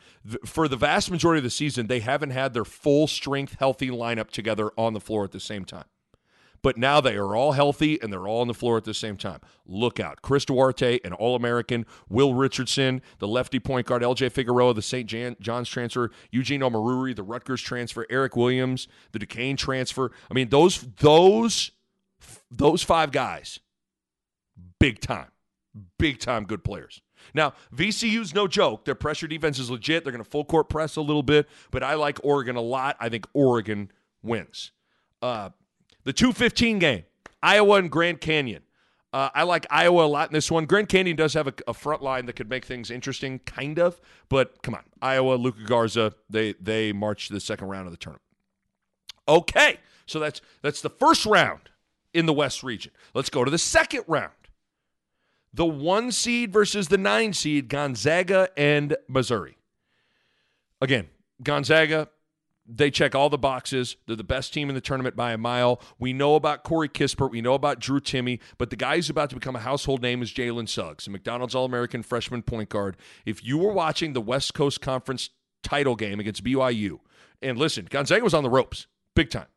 For 0.43 0.67
the 0.67 0.75
vast 0.75 1.11
majority 1.11 1.37
of 1.37 1.43
the 1.43 1.51
season, 1.51 1.85
they 1.85 1.99
haven't 1.99 2.31
had 2.31 2.55
their 2.55 2.65
full 2.65 3.05
strength, 3.05 3.57
healthy 3.59 3.91
lineup 3.91 4.31
together 4.31 4.71
on 4.75 4.93
the 4.93 4.99
floor 4.99 5.23
at 5.23 5.33
the 5.33 5.39
same 5.39 5.65
time. 5.65 5.85
But 6.63 6.77
now 6.77 7.01
they 7.01 7.15
are 7.15 7.35
all 7.35 7.51
healthy 7.51 8.01
and 8.01 8.11
they're 8.11 8.25
all 8.25 8.41
on 8.41 8.47
the 8.47 8.53
floor 8.53 8.77
at 8.77 8.85
the 8.85 8.93
same 8.93 9.17
time. 9.17 9.41
Look 9.67 9.99
out. 9.99 10.21
Chris 10.21 10.45
Duarte, 10.45 10.99
an 11.03 11.13
All 11.13 11.35
American. 11.35 11.85
Will 12.09 12.33
Richardson, 12.33 13.01
the 13.19 13.27
lefty 13.27 13.59
point 13.59 13.85
guard. 13.85 14.01
LJ 14.01 14.31
Figueroa, 14.31 14.73
the 14.73 14.81
St. 14.81 15.07
John's 15.39 15.69
transfer. 15.69 16.09
Eugene 16.31 16.61
Omoruyi, 16.61 17.15
the 17.15 17.21
Rutgers 17.21 17.61
transfer. 17.61 18.07
Eric 18.09 18.35
Williams, 18.37 18.87
the 19.11 19.19
Duquesne 19.19 19.57
transfer. 19.57 20.11
I 20.31 20.33
mean, 20.33 20.49
those, 20.49 20.81
those, 20.99 21.71
those 22.49 22.81
five 22.81 23.11
guys, 23.11 23.59
big 24.79 25.01
time. 25.01 25.27
Big 25.97 26.19
time 26.19 26.45
good 26.45 26.63
players. 26.63 27.01
Now, 27.33 27.53
VCU's 27.75 28.33
no 28.33 28.47
joke. 28.47 28.85
Their 28.85 28.95
pressure 28.95 29.27
defense 29.27 29.57
is 29.59 29.69
legit. 29.69 30.03
They're 30.03 30.11
going 30.11 30.23
to 30.23 30.29
full 30.29 30.45
court 30.45 30.69
press 30.69 30.95
a 30.95 31.01
little 31.01 31.23
bit, 31.23 31.49
but 31.71 31.83
I 31.83 31.95
like 31.95 32.19
Oregon 32.23 32.55
a 32.55 32.61
lot. 32.61 32.95
I 32.99 33.09
think 33.09 33.27
Oregon 33.33 33.91
wins. 34.21 34.71
Uh, 35.21 35.49
the 36.03 36.13
215 36.13 36.79
game, 36.79 37.03
Iowa 37.41 37.77
and 37.77 37.91
Grand 37.91 38.21
Canyon. 38.21 38.63
Uh, 39.13 39.29
I 39.35 39.43
like 39.43 39.67
Iowa 39.69 40.05
a 40.05 40.07
lot 40.07 40.29
in 40.29 40.33
this 40.33 40.49
one. 40.49 40.65
Grand 40.65 40.89
Canyon 40.89 41.15
does 41.15 41.35
have 41.35 41.47
a, 41.47 41.53
a, 41.67 41.73
front 41.73 42.01
line 42.01 42.25
that 42.25 42.33
could 42.33 42.49
make 42.49 42.65
things 42.65 42.89
interesting, 42.89 43.37
kind 43.39 43.77
of. 43.77 44.01
But 44.27 44.63
come 44.63 44.73
on, 44.73 44.81
Iowa, 45.03 45.35
Luka 45.35 45.63
Garza, 45.65 46.13
they 46.29 46.53
they 46.53 46.93
march 46.93 47.27
to 47.27 47.33
the 47.33 47.39
second 47.39 47.67
round 47.67 47.85
of 47.85 47.91
the 47.91 47.97
tournament. 47.97 48.23
Okay, 49.27 49.77
so 50.07 50.19
that's 50.19 50.41
that's 50.63 50.81
the 50.81 50.89
first 50.89 51.27
round 51.27 51.69
in 52.11 52.25
the 52.25 52.33
West 52.33 52.63
region. 52.63 52.91
Let's 53.13 53.29
go 53.29 53.43
to 53.43 53.51
the 53.51 53.59
second 53.59 54.03
round. 54.07 54.31
The 55.53 55.65
one 55.65 56.11
seed 56.11 56.51
versus 56.51 56.87
the 56.87 56.97
nine 56.97 57.33
seed, 57.33 57.67
Gonzaga 57.69 58.49
and 58.57 58.97
Missouri. 59.07 59.57
Again, 60.81 61.09
Gonzaga 61.43 62.09
they 62.65 62.89
check 62.89 63.13
all 63.13 63.29
the 63.29 63.37
boxes. 63.37 63.97
They're 64.07 64.15
the 64.15 64.23
best 64.23 64.53
team 64.53 64.69
in 64.69 64.75
the 64.75 64.81
tournament 64.81 65.15
by 65.15 65.33
a 65.33 65.37
mile. 65.37 65.81
We 65.99 66.13
know 66.13 66.35
about 66.35 66.63
Corey 66.63 66.87
Kispert. 66.87 67.31
We 67.31 67.41
know 67.41 67.53
about 67.53 67.79
Drew 67.79 67.99
Timme. 67.99 68.39
But 68.57 68.69
the 68.69 68.75
guy 68.75 68.95
who's 68.95 69.09
about 69.09 69.29
to 69.31 69.35
become 69.35 69.55
a 69.55 69.59
household 69.59 70.01
name 70.01 70.21
is 70.21 70.31
Jalen 70.31 70.69
Suggs, 70.69 71.07
a 71.07 71.09
McDonald's 71.09 71.55
All 71.55 71.65
American 71.65 72.03
freshman 72.03 72.41
point 72.41 72.69
guard. 72.69 72.95
If 73.25 73.43
you 73.43 73.57
were 73.57 73.73
watching 73.73 74.13
the 74.13 74.21
West 74.21 74.53
Coast 74.53 74.81
Conference 74.81 75.29
title 75.61 75.95
game 75.95 76.19
against 76.19 76.43
BYU, 76.43 76.99
and 77.41 77.57
listen, 77.57 77.87
Gonzaga 77.89 78.23
was 78.23 78.33
on 78.33 78.43
the 78.43 78.49
ropes 78.49 78.87
big 79.15 79.29
time. 79.29 79.47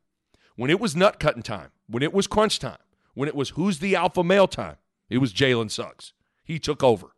When 0.57 0.71
it 0.71 0.81
was 0.81 0.97
nut 0.97 1.21
cutting 1.21 1.43
time, 1.43 1.71
when 1.87 2.03
it 2.03 2.13
was 2.13 2.27
crunch 2.27 2.59
time, 2.59 2.79
when 3.15 3.29
it 3.29 3.35
was 3.35 3.51
who's 3.51 3.79
the 3.79 3.95
alpha 3.95 4.25
male 4.25 4.49
time, 4.49 4.77
it 5.09 5.19
was 5.19 5.33
Jalen 5.33 5.71
Suggs. 5.71 6.13
He 6.43 6.59
took 6.59 6.83
over. 6.83 7.09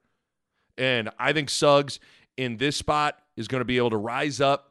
And 0.76 1.10
I 1.18 1.32
think 1.32 1.50
Suggs 1.50 1.98
in 2.36 2.58
this 2.58 2.76
spot 2.76 3.18
is 3.36 3.48
going 3.48 3.60
to 3.60 3.64
be 3.64 3.78
able 3.78 3.90
to 3.90 3.96
rise 3.96 4.40
up 4.40 4.67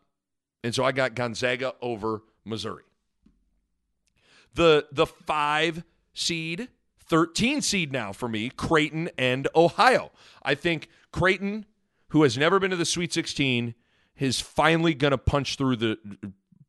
and 0.64 0.74
so 0.74 0.84
I 0.84 0.92
got 0.92 1.16
Gonzaga 1.16 1.74
over 1.82 2.24
Missouri. 2.46 2.84
The 4.54 4.88
the 4.92 5.06
5 5.06 5.84
seed, 6.14 6.70
13 7.06 7.62
seed 7.62 7.92
now 7.92 8.12
for 8.12 8.28
me, 8.28 8.50
Creighton 8.50 9.10
and 9.18 9.48
Ohio. 9.56 10.12
I 10.44 10.56
think 10.56 10.90
Creighton, 11.12 11.66
who 12.10 12.24
has 12.24 12.38
never 12.38 12.60
been 12.60 12.72
to 12.72 12.78
the 12.78 12.86
Sweet 12.86 13.14
16, 13.14 13.76
is 14.18 14.40
finally 14.42 14.94
going 14.94 15.12
to 15.12 15.18
punch 15.18 15.58
through 15.58 15.76
the 15.76 15.98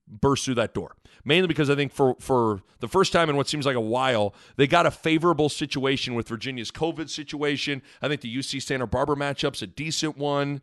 burst 0.07 0.45
through 0.45 0.55
that 0.57 0.75
door. 0.75 0.97
Mainly 1.25 1.49
because 1.49 1.69
I 1.69 1.75
think 1.75 1.93
for 1.93 2.15
for 2.21 2.63
the 2.81 2.89
first 2.89 3.13
time 3.13 3.29
in 3.29 3.37
what 3.37 3.49
seems 3.49 3.67
like 3.67 3.77
a 3.77 3.81
while, 3.81 4.35
they 4.57 4.67
got 4.67 4.87
a 4.87 4.91
favorable 4.91 5.49
situation 5.49 6.15
with 6.15 6.29
Virginia's 6.29 6.71
COVID 6.71 7.11
situation. 7.11 7.83
I 8.01 8.09
think 8.09 8.21
the 8.21 8.35
UC 8.35 8.63
Santa 8.63 8.87
Barbara 8.87 9.17
matchup's 9.17 9.61
a 9.61 9.67
decent 9.67 10.17
one. 10.17 10.63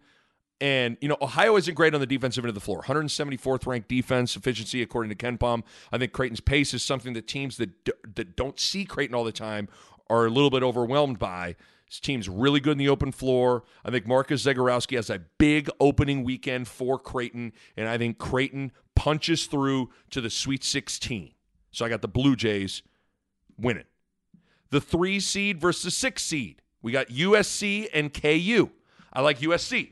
And, 0.61 0.97
you 1.01 1.09
know, 1.09 1.17
Ohio 1.21 1.57
isn't 1.57 1.73
great 1.73 1.93
on 1.93 1.99
the 1.99 2.07
defensive 2.07 2.43
end 2.43 2.49
of 2.49 2.55
the 2.55 2.61
floor. 2.61 2.81
174th 2.83 3.67
ranked 3.67 3.89
defense 3.89 4.35
efficiency, 4.35 4.81
according 4.81 5.15
to 5.15 5.15
KenPom. 5.15 5.63
I 5.91 5.97
think 5.97 6.13
Creighton's 6.13 6.39
pace 6.39 6.73
is 6.73 6.81
something 6.81 7.13
that 7.13 7.27
teams 7.27 7.57
that, 7.57 7.83
d- 7.83 7.91
that 8.15 8.37
don't 8.37 8.57
see 8.59 8.85
Creighton 8.85 9.15
all 9.15 9.25
the 9.25 9.33
time 9.33 9.67
are 10.09 10.25
a 10.25 10.29
little 10.29 10.49
bit 10.49 10.63
overwhelmed 10.63 11.19
by. 11.19 11.55
This 11.89 11.99
team's 11.99 12.29
really 12.29 12.59
good 12.59 12.73
in 12.73 12.77
the 12.77 12.89
open 12.89 13.11
floor. 13.11 13.63
I 13.83 13.91
think 13.91 14.07
Marcus 14.07 14.43
Zegarowski 14.45 14.95
has 14.95 15.09
a 15.09 15.19
big 15.37 15.69
opening 15.79 16.23
weekend 16.23 16.67
for 16.67 16.97
Creighton, 16.97 17.53
and 17.75 17.87
I 17.87 17.97
think 17.97 18.17
Creighton 18.17 18.71
punches 18.95 19.45
through 19.45 19.91
to 20.11 20.21
the 20.21 20.29
Sweet 20.29 20.63
16. 20.63 21.33
So 21.71 21.85
I 21.85 21.89
got 21.89 22.01
the 22.01 22.07
Blue 22.07 22.35
Jays 22.35 22.81
winning. 23.57 23.83
The 24.69 24.81
three 24.81 25.19
seed 25.19 25.59
versus 25.59 25.95
six 25.95 26.23
seed 26.23 26.61
We 26.81 26.91
got 26.91 27.07
USC 27.07 27.87
and 27.93 28.13
KU. 28.13 28.69
I 29.13 29.21
like 29.21 29.39
USC. 29.39 29.91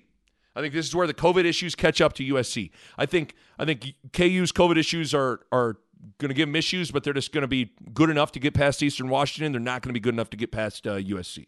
I 0.55 0.62
think 0.62 0.74
this 0.74 0.88
is 0.88 0.95
where 0.95 1.07
the 1.07 1.13
COVID 1.13 1.45
issues 1.45 1.75
catch 1.75 2.00
up 2.01 2.13
to 2.13 2.24
USC. 2.24 2.72
I 2.98 3.05
think 3.05 3.36
I 3.57 3.65
think 3.65 3.93
KU's 4.12 4.51
COVID 4.51 4.77
issues 4.77 5.13
are 5.13 5.41
are 5.51 5.77
going 6.17 6.29
to 6.29 6.36
give 6.36 6.48
them 6.48 6.55
issues, 6.55 6.91
but 6.91 7.03
they're 7.03 7.13
just 7.13 7.31
going 7.31 7.43
to 7.43 7.48
be 7.48 7.72
good 7.93 8.10
enough 8.10 8.31
to 8.33 8.39
get 8.39 8.53
past 8.53 8.83
Eastern 8.83 9.10
Washington. 9.10 9.51
They're 9.51 9.62
not 9.62 9.81
going 9.81 9.89
to 9.89 9.93
be 9.93 10.00
good 10.00 10.13
enough 10.13 10.29
to 10.31 10.38
get 10.38 10.51
past 10.51 10.86
uh, 10.86 10.98
USC. 10.98 11.48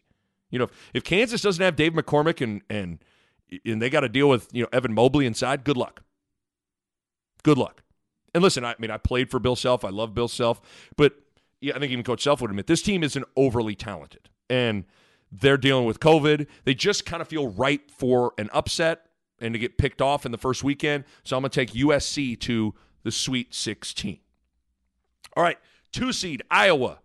You 0.50 0.59
know, 0.59 0.65
if, 0.65 0.71
if 0.93 1.03
Kansas 1.03 1.41
doesn't 1.41 1.63
have 1.63 1.75
Dave 1.75 1.93
McCormick 1.93 2.41
and 2.41 2.62
and 2.69 3.03
and 3.63 3.81
they 3.81 3.89
got 3.89 4.01
to 4.01 4.09
deal 4.09 4.29
with 4.29 4.50
you 4.51 4.63
know 4.63 4.69
Evan 4.71 4.93
Mobley 4.93 5.25
inside, 5.25 5.63
good 5.63 5.77
luck. 5.77 6.03
Good 7.43 7.57
luck. 7.57 7.83
And 8.33 8.43
listen, 8.43 8.65
I 8.65 8.75
mean, 8.79 8.91
I 8.91 8.97
played 8.97 9.29
for 9.29 9.39
Bill 9.39 9.55
Self. 9.55 9.85
I 9.85 9.89
love 9.89 10.13
Bill 10.13 10.27
Self, 10.27 10.62
but 10.97 11.13
yeah, 11.62 11.75
I 11.75 11.79
think 11.79 11.91
even 11.91 12.03
Coach 12.03 12.24
Self 12.24 12.41
would 12.41 12.50
admit 12.50 12.67
this 12.67 12.81
team 12.81 13.03
isn't 13.03 13.25
overly 13.35 13.75
talented, 13.75 14.29
and 14.50 14.85
they're 15.32 15.58
dealing 15.58 15.86
with 15.86 16.00
COVID. 16.00 16.48
They 16.63 16.74
just 16.74 17.05
kind 17.05 17.22
of 17.22 17.27
feel 17.27 17.48
ripe 17.48 17.91
for 17.91 18.34
an 18.38 18.50
upset 18.53 19.08
and 19.39 19.53
to 19.53 19.60
get 19.60 19.77
picked 19.77 20.01
off 20.01 20.25
in 20.25 20.32
the 20.32 20.38
first 20.38 20.63
weekend. 20.63 21.03
So 21.24 21.36
I'm 21.36 21.41
going 21.41 21.51
to 21.51 21.65
take 21.65 21.72
USC 21.74 22.39
to 22.41 22.74
the 23.03 23.12
Sweet 23.12 23.53
16. 23.53 24.20
All 25.36 25.44
right, 25.44 25.58
two 25.91 26.13
seed 26.13 26.44
Iowa 26.50 27.00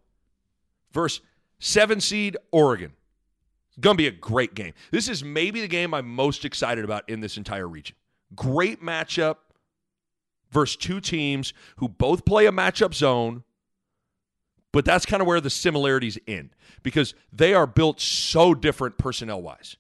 versus 0.93 1.21
seven 1.59 2.00
seed 2.00 2.37
Oregon. 2.53 2.93
It's 3.69 3.79
going 3.79 3.97
to 3.97 3.99
be 4.03 4.07
a 4.07 4.12
great 4.12 4.55
game. 4.55 4.73
This 4.91 5.09
is 5.09 5.25
maybe 5.25 5.61
the 5.61 5.69
game 5.69 5.95
I'm 5.95 6.09
most 6.09 6.45
excited 6.45 6.85
about 6.85 7.09
in 7.09 7.21
this 7.21 7.37
entire 7.37 7.69
region. 7.69 7.97
Great 8.35 8.83
matchup 8.83 9.37
versus 10.50 10.77
two 10.77 11.00
teams 11.00 11.53
who 11.77 11.89
both 11.89 12.25
play 12.25 12.47
a 12.47 12.53
matchup 12.53 12.95
zone, 12.95 13.45
but 14.73 14.85
that's 14.85 15.07
kind 15.07 15.21
of 15.21 15.27
where 15.27 15.41
the 15.41 15.50
similarities 15.50 16.19
end 16.27 16.50
because 16.83 17.15
they 17.33 17.55
are 17.55 17.67
built 17.67 18.00
so 18.00 18.55
different 18.55 18.99
personnel 18.99 19.43
wise. 19.43 19.77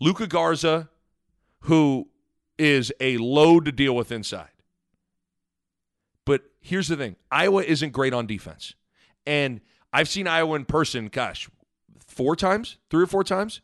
Luka 0.00 0.26
Garza, 0.26 0.88
who 1.60 2.08
is 2.58 2.92
a 3.00 3.16
load 3.18 3.64
to 3.64 3.72
deal 3.72 3.94
with 3.94 4.12
inside. 4.12 4.48
But 6.24 6.42
here's 6.60 6.88
the 6.88 6.96
thing 6.96 7.16
Iowa 7.30 7.62
isn't 7.62 7.92
great 7.92 8.12
on 8.12 8.26
defense. 8.26 8.74
And 9.26 9.60
I've 9.92 10.08
seen 10.08 10.26
Iowa 10.26 10.56
in 10.56 10.64
person, 10.64 11.08
gosh, 11.08 11.48
four 12.06 12.36
times, 12.36 12.76
three 12.90 13.02
or 13.02 13.06
four 13.06 13.24
times. 13.24 13.60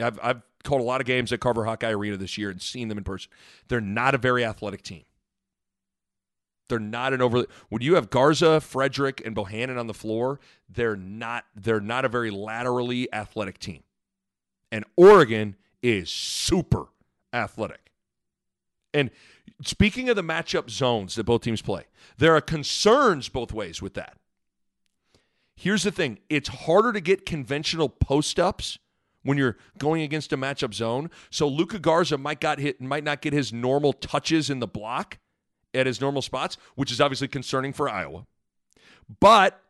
I've, 0.00 0.18
I've 0.22 0.42
called 0.64 0.80
a 0.80 0.84
lot 0.84 1.00
of 1.00 1.06
games 1.06 1.32
at 1.32 1.40
Carver 1.40 1.64
Hawkeye 1.64 1.90
Arena 1.90 2.16
this 2.16 2.38
year 2.38 2.50
and 2.50 2.60
seen 2.60 2.88
them 2.88 2.98
in 2.98 3.04
person. 3.04 3.30
They're 3.68 3.80
not 3.80 4.14
a 4.14 4.18
very 4.18 4.44
athletic 4.44 4.82
team. 4.82 5.04
They're 6.68 6.78
not 6.78 7.12
an 7.12 7.22
overly 7.22 7.46
when 7.68 7.82
you 7.82 7.94
have 7.94 8.10
Garza, 8.10 8.60
Fredrick, 8.60 9.24
and 9.24 9.34
Bohannon 9.34 9.78
on 9.78 9.86
the 9.86 9.94
floor, 9.94 10.40
they're 10.68 10.96
not 10.96 11.44
they're 11.54 11.80
not 11.80 12.04
a 12.04 12.08
very 12.08 12.30
laterally 12.30 13.12
athletic 13.12 13.58
team. 13.58 13.82
And 14.70 14.84
Oregon 14.96 15.56
is 15.82 16.10
super 16.10 16.86
athletic. 17.32 17.90
And 18.92 19.10
speaking 19.62 20.08
of 20.08 20.16
the 20.16 20.22
matchup 20.22 20.70
zones 20.70 21.14
that 21.14 21.24
both 21.24 21.42
teams 21.42 21.62
play, 21.62 21.84
there 22.18 22.34
are 22.34 22.40
concerns 22.40 23.28
both 23.28 23.52
ways 23.52 23.80
with 23.82 23.94
that. 23.94 24.16
Here's 25.54 25.82
the 25.82 25.90
thing 25.90 26.18
it's 26.28 26.48
harder 26.48 26.92
to 26.92 27.00
get 27.00 27.26
conventional 27.26 27.88
post 27.88 28.38
ups 28.38 28.78
when 29.22 29.36
you're 29.36 29.56
going 29.78 30.02
against 30.02 30.32
a 30.32 30.36
matchup 30.36 30.72
zone. 30.72 31.10
So 31.30 31.48
Luka 31.48 31.78
Garza 31.78 32.16
might 32.16 32.40
got 32.40 32.58
hit 32.58 32.80
might 32.80 33.04
not 33.04 33.20
get 33.20 33.32
his 33.32 33.52
normal 33.52 33.92
touches 33.92 34.50
in 34.50 34.60
the 34.60 34.66
block 34.66 35.18
at 35.78 35.86
his 35.86 36.00
normal 36.00 36.20
spots, 36.20 36.56
which 36.74 36.90
is 36.90 37.00
obviously 37.00 37.28
concerning 37.28 37.72
for 37.72 37.88
Iowa. 37.88 38.26
But 39.20 39.62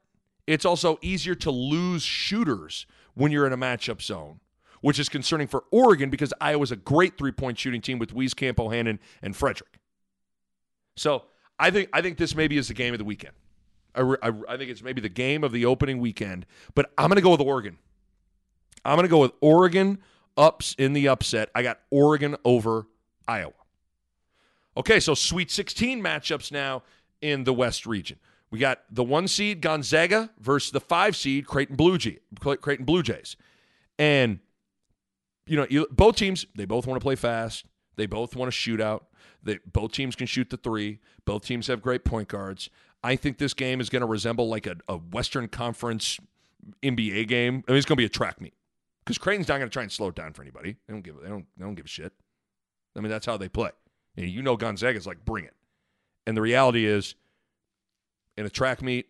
it's 0.47 0.65
also 0.65 0.99
easier 1.03 1.35
to 1.37 1.51
lose 1.51 2.03
shooters 2.03 2.87
when 3.15 3.31
you're 3.31 3.47
in 3.47 3.53
a 3.53 3.57
matchup 3.57 4.01
zone, 4.01 4.41
which 4.81 4.99
is 4.99 5.09
concerning 5.09 5.47
for 5.47 5.65
Oregon 5.71 6.09
because 6.09 6.33
Iowa's 6.41 6.73
a 6.73 6.77
great 6.77 7.19
three 7.19 7.33
point 7.33 7.59
shooting 7.59 7.83
team 7.83 7.99
with 7.99 8.15
Wieskamp, 8.15 8.55
Bohannon, 8.55 8.99
and 9.21 9.35
Fredrick. 9.35 9.77
So 10.97 11.25
I 11.59 11.71
think 11.71 11.91
I 11.93 12.01
think 12.01 12.17
this 12.17 12.35
maybe 12.35 12.57
is 12.57 12.69
the 12.69 12.75
game 12.75 12.95
of 12.95 12.99
the 12.99 13.05
weekend. 13.05 13.35
I, 13.95 14.01
I, 14.23 14.33
I 14.49 14.57
think 14.57 14.71
it's 14.71 14.83
maybe 14.83 15.01
the 15.01 15.09
game 15.09 15.45
of 15.45 15.53
the 15.53 15.67
opening 15.67 15.99
weekend, 15.99 16.47
but 16.75 16.91
I'm 16.97 17.09
going 17.09 17.17
to 17.17 17.23
go 17.23 17.31
with 17.31 17.41
Oregon. 17.41 17.79
I'm 18.85 18.97
going 18.97 19.05
to 19.05 19.11
go 19.11 19.21
with 19.21 19.33
Oregon 19.41 19.99
ups 20.37 20.75
in 20.79 20.93
the 20.93 21.09
upset. 21.09 21.51
I 21.55 21.63
got 21.63 21.81
Oregon 21.91 22.37
over 22.45 22.87
Iowa. 23.27 23.53
Okay, 24.79 25.01
so 25.01 25.15
Sweet 25.15 25.51
16 25.51 26.01
matchups 26.01 26.53
now 26.53 26.85
in 27.21 27.43
the 27.43 27.53
West 27.53 27.85
region. 27.85 28.19
We 28.51 28.61
got 28.61 28.81
the 28.91 29.05
one 29.05 29.29
seed 29.29 29.61
Gonzaga 29.61 30.31
versus 30.39 30.71
the 30.71 30.81
five 30.81 31.17
seed 31.17 31.47
Creighton 31.47 31.77
Blue, 31.77 31.99
Jay, 31.99 32.21
Creighton 32.41 32.87
Blue 32.87 33.03
Jays. 33.03 33.37
And, 33.99 34.39
you 35.47 35.57
know, 35.57 35.87
both 35.91 36.17
teams, 36.17 36.47
they 36.55 36.65
both 36.65 36.87
want 36.87 36.99
to 36.99 37.05
play 37.05 37.17
fast. 37.17 37.67
They 37.97 38.07
both 38.07 38.37
want 38.37 38.47
to 38.47 38.53
shoot 38.53 38.81
out. 38.81 39.09
They, 39.43 39.59
both 39.71 39.93
teams 39.93 40.15
can 40.15 40.29
shoot 40.29 40.49
the 40.49 40.57
three. 40.57 41.01
Both 41.25 41.45
teams 41.45 41.67
have 41.67 41.83
great 41.83 42.05
point 42.05 42.29
guards. 42.29 42.71
I 43.03 43.17
think 43.17 43.39
this 43.39 43.55
game 43.55 43.81
is 43.81 43.91
going 43.91 44.01
to 44.01 44.07
resemble 44.07 44.49
like 44.49 44.67
a, 44.67 44.77
a 44.89 44.97
Western 44.97 45.49
Conference 45.49 46.19
NBA 46.83 47.27
game. 47.29 47.65
I 47.67 47.73
mean, 47.73 47.79
it's 47.79 47.87
going 47.87 47.97
to 47.97 48.01
be 48.01 48.05
a 48.05 48.09
track 48.09 48.41
meet 48.41 48.55
because 49.05 49.19
Creighton's 49.19 49.49
not 49.49 49.59
going 49.59 49.69
to 49.69 49.73
try 49.73 49.83
and 49.83 49.93
slow 49.93 50.09
it 50.09 50.15
down 50.15 50.33
for 50.33 50.43
anybody. 50.43 50.77
They 50.87 50.95
don't 50.95 51.03
give. 51.03 51.17
They 51.21 51.29
don't. 51.29 51.47
They 51.57 51.65
don't 51.65 51.75
give 51.75 51.87
a 51.87 51.89
shit. 51.89 52.13
I 52.97 53.01
mean, 53.01 53.11
that's 53.11 53.27
how 53.27 53.37
they 53.37 53.49
play. 53.49 53.71
And 54.19 54.29
you 54.29 54.43
know 54.43 54.57
Gonzaga's 54.57 55.07
like, 55.07 55.25
bring 55.25 55.45
it. 55.45 55.55
And 56.27 56.37
the 56.37 56.43
reality 56.43 56.85
is, 56.85 57.15
in 58.37 58.45
a 58.45 58.51
track 58.51 58.83
meet, 58.83 59.07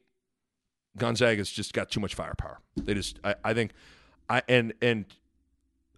Gonzaga's 0.99 1.51
just 1.51 1.73
got 1.73 1.90
too 1.90 1.99
much 1.99 2.14
firepower. 2.14 2.61
They 2.77 2.94
just, 2.94 3.18
I, 3.25 3.35
I 3.42 3.55
think, 3.55 3.73
I 4.29 4.42
and 4.49 4.75
and 4.83 5.07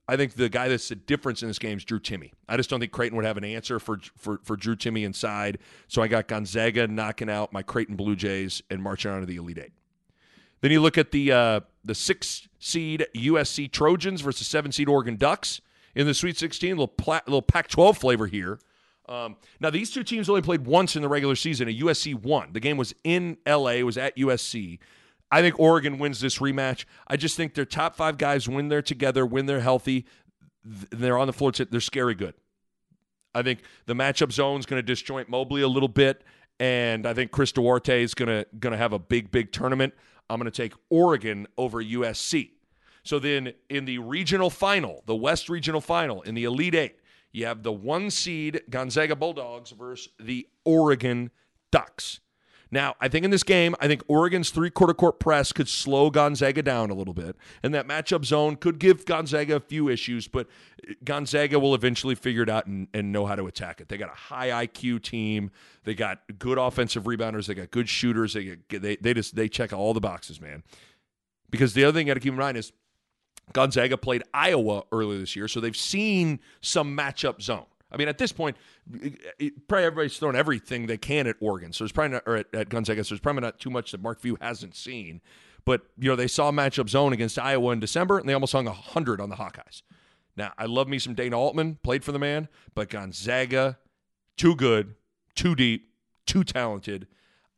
I 0.08 0.16
think 0.16 0.34
the 0.34 0.48
guy 0.48 0.68
that's 0.68 0.88
the 0.88 0.94
difference 0.94 1.42
in 1.42 1.48
this 1.48 1.58
game 1.58 1.78
is 1.78 1.84
Drew 1.84 1.98
Timme. 1.98 2.30
I 2.48 2.56
just 2.56 2.70
don't 2.70 2.78
think 2.78 2.92
Creighton 2.92 3.16
would 3.16 3.24
have 3.24 3.36
an 3.36 3.44
answer 3.44 3.80
for 3.80 3.98
for 4.16 4.40
for 4.44 4.56
Drew 4.56 4.76
Timme 4.76 5.04
inside. 5.04 5.58
So 5.88 6.02
I 6.02 6.08
got 6.08 6.28
Gonzaga 6.28 6.86
knocking 6.86 7.28
out 7.28 7.52
my 7.52 7.62
Creighton 7.62 7.96
Blue 7.96 8.14
Jays 8.14 8.62
and 8.70 8.80
marching 8.80 9.10
on 9.10 9.20
to 9.20 9.26
the 9.26 9.36
Elite 9.36 9.58
Eight. 9.58 9.72
Then 10.60 10.70
you 10.70 10.80
look 10.80 10.96
at 10.96 11.10
the 11.10 11.32
uh, 11.32 11.60
the 11.84 11.96
six 11.96 12.48
seed 12.60 13.06
USC 13.16 13.70
Trojans 13.72 14.20
versus 14.20 14.46
seven 14.46 14.70
seed 14.70 14.88
Oregon 14.88 15.16
Ducks 15.16 15.60
in 15.96 16.06
the 16.06 16.14
Sweet 16.14 16.36
16. 16.38 16.70
Little 16.70 16.88
pla- 16.88 17.22
little 17.26 17.42
Pac-12 17.42 17.96
flavor 17.96 18.26
here. 18.26 18.60
Um, 19.08 19.36
now, 19.58 19.70
these 19.70 19.90
two 19.90 20.04
teams 20.04 20.28
only 20.28 20.42
played 20.42 20.66
once 20.66 20.94
in 20.94 21.02
the 21.02 21.08
regular 21.08 21.34
season. 21.34 21.68
A 21.68 21.78
USC 21.80 22.14
won. 22.14 22.52
The 22.52 22.60
game 22.60 22.76
was 22.76 22.94
in 23.02 23.38
LA, 23.46 23.70
it 23.70 23.82
was 23.82 23.98
at 23.98 24.16
USC. 24.16 24.78
I 25.32 25.42
think 25.42 25.58
Oregon 25.58 25.98
wins 25.98 26.20
this 26.20 26.38
rematch. 26.38 26.84
I 27.06 27.16
just 27.16 27.36
think 27.36 27.54
their 27.54 27.64
top 27.64 27.94
five 27.94 28.18
guys, 28.18 28.48
when 28.48 28.68
they're 28.68 28.82
together, 28.82 29.24
when 29.24 29.46
they're 29.46 29.60
healthy, 29.60 30.06
they're 30.64 31.18
on 31.18 31.26
the 31.26 31.32
floor, 31.32 31.52
they're 31.52 31.80
scary 31.80 32.14
good. 32.14 32.34
I 33.34 33.42
think 33.42 33.60
the 33.86 33.94
matchup 33.94 34.32
zone 34.32 34.58
is 34.58 34.66
going 34.66 34.84
to 34.84 34.86
disjoint 34.86 35.28
Mobley 35.28 35.62
a 35.62 35.68
little 35.68 35.88
bit, 35.88 36.24
and 36.58 37.06
I 37.06 37.14
think 37.14 37.30
Chris 37.30 37.52
Duarte 37.52 38.02
is 38.02 38.14
going 38.14 38.28
to 38.28 38.46
going 38.58 38.72
to 38.72 38.76
have 38.76 38.92
a 38.92 38.98
big, 38.98 39.30
big 39.30 39.52
tournament. 39.52 39.94
I'm 40.28 40.38
going 40.38 40.50
to 40.50 40.56
take 40.56 40.74
Oregon 40.90 41.46
over 41.56 41.82
USC. 41.82 42.50
So 43.02 43.18
then 43.18 43.52
in 43.68 43.84
the 43.84 43.98
regional 43.98 44.50
final, 44.50 45.02
the 45.06 45.14
West 45.14 45.48
regional 45.48 45.80
final, 45.80 46.22
in 46.22 46.34
the 46.34 46.44
Elite 46.44 46.74
Eight, 46.74 46.99
you 47.32 47.46
have 47.46 47.62
the 47.62 47.72
one 47.72 48.10
seed 48.10 48.62
Gonzaga 48.70 49.16
Bulldogs 49.16 49.70
versus 49.70 50.08
the 50.18 50.46
Oregon 50.64 51.30
Ducks. 51.70 52.20
Now, 52.72 52.94
I 53.00 53.08
think 53.08 53.24
in 53.24 53.32
this 53.32 53.42
game, 53.42 53.74
I 53.80 53.88
think 53.88 54.02
Oregon's 54.06 54.50
three 54.50 54.70
quarter 54.70 54.94
court 54.94 55.18
press 55.18 55.52
could 55.52 55.68
slow 55.68 56.08
Gonzaga 56.08 56.62
down 56.62 56.90
a 56.90 56.94
little 56.94 57.14
bit. 57.14 57.36
And 57.62 57.74
that 57.74 57.88
matchup 57.88 58.24
zone 58.24 58.56
could 58.56 58.78
give 58.78 59.04
Gonzaga 59.04 59.56
a 59.56 59.60
few 59.60 59.88
issues, 59.88 60.28
but 60.28 60.46
Gonzaga 61.02 61.58
will 61.58 61.74
eventually 61.74 62.14
figure 62.14 62.42
it 62.42 62.48
out 62.48 62.66
and, 62.66 62.86
and 62.94 63.10
know 63.10 63.26
how 63.26 63.34
to 63.34 63.46
attack 63.46 63.80
it. 63.80 63.88
They 63.88 63.96
got 63.96 64.10
a 64.10 64.16
high 64.16 64.66
IQ 64.66 65.02
team. 65.02 65.50
They 65.82 65.94
got 65.94 66.20
good 66.38 66.58
offensive 66.58 67.04
rebounders. 67.04 67.46
They 67.46 67.54
got 67.54 67.72
good 67.72 67.88
shooters. 67.88 68.34
They, 68.34 68.56
get, 68.68 68.82
they, 68.82 68.96
they 68.96 69.14
just 69.14 69.34
they 69.34 69.48
check 69.48 69.72
all 69.72 69.92
the 69.92 70.00
boxes, 70.00 70.40
man. 70.40 70.62
Because 71.50 71.74
the 71.74 71.82
other 71.84 71.98
thing 71.98 72.06
you 72.06 72.10
got 72.12 72.14
to 72.14 72.20
keep 72.20 72.32
in 72.32 72.38
mind 72.38 72.56
is 72.56 72.72
Gonzaga 73.52 73.96
played 73.96 74.22
Iowa 74.32 74.84
earlier 74.92 75.18
this 75.18 75.34
year, 75.34 75.48
so 75.48 75.60
they've 75.60 75.76
seen 75.76 76.40
some 76.60 76.96
matchup 76.96 77.42
zone. 77.42 77.66
I 77.92 77.96
mean, 77.96 78.08
at 78.08 78.18
this 78.18 78.32
point, 78.32 78.56
probably 79.68 79.84
everybody's 79.84 80.16
thrown 80.16 80.36
everything 80.36 80.86
they 80.86 80.96
can 80.96 81.26
at 81.26 81.36
Oregon. 81.40 81.72
So 81.72 81.84
there's 81.84 81.92
probably 81.92 82.12
not, 82.12 82.22
or 82.26 82.36
at, 82.36 82.54
at 82.54 82.68
Gonzaga, 82.68 83.02
so 83.02 83.14
there's 83.14 83.20
probably 83.20 83.42
not 83.42 83.58
too 83.58 83.70
much 83.70 83.90
that 83.92 84.00
Mark 84.00 84.20
Few 84.20 84.36
hasn't 84.40 84.76
seen. 84.76 85.20
But, 85.64 85.82
you 85.98 86.08
know, 86.08 86.16
they 86.16 86.28
saw 86.28 86.52
matchup 86.52 86.88
zone 86.88 87.12
against 87.12 87.38
Iowa 87.38 87.72
in 87.72 87.80
December, 87.80 88.18
and 88.18 88.28
they 88.28 88.32
almost 88.32 88.52
hung 88.52 88.66
100 88.66 89.20
on 89.20 89.28
the 89.28 89.36
Hawkeyes. 89.36 89.82
Now, 90.36 90.52
I 90.56 90.66
love 90.66 90.88
me 90.88 90.98
some 90.98 91.14
Dana 91.14 91.38
Altman, 91.38 91.78
played 91.82 92.04
for 92.04 92.12
the 92.12 92.18
man, 92.18 92.48
but 92.74 92.88
Gonzaga, 92.88 93.78
too 94.36 94.54
good, 94.54 94.94
too 95.34 95.54
deep, 95.54 95.90
too 96.26 96.44
talented. 96.44 97.08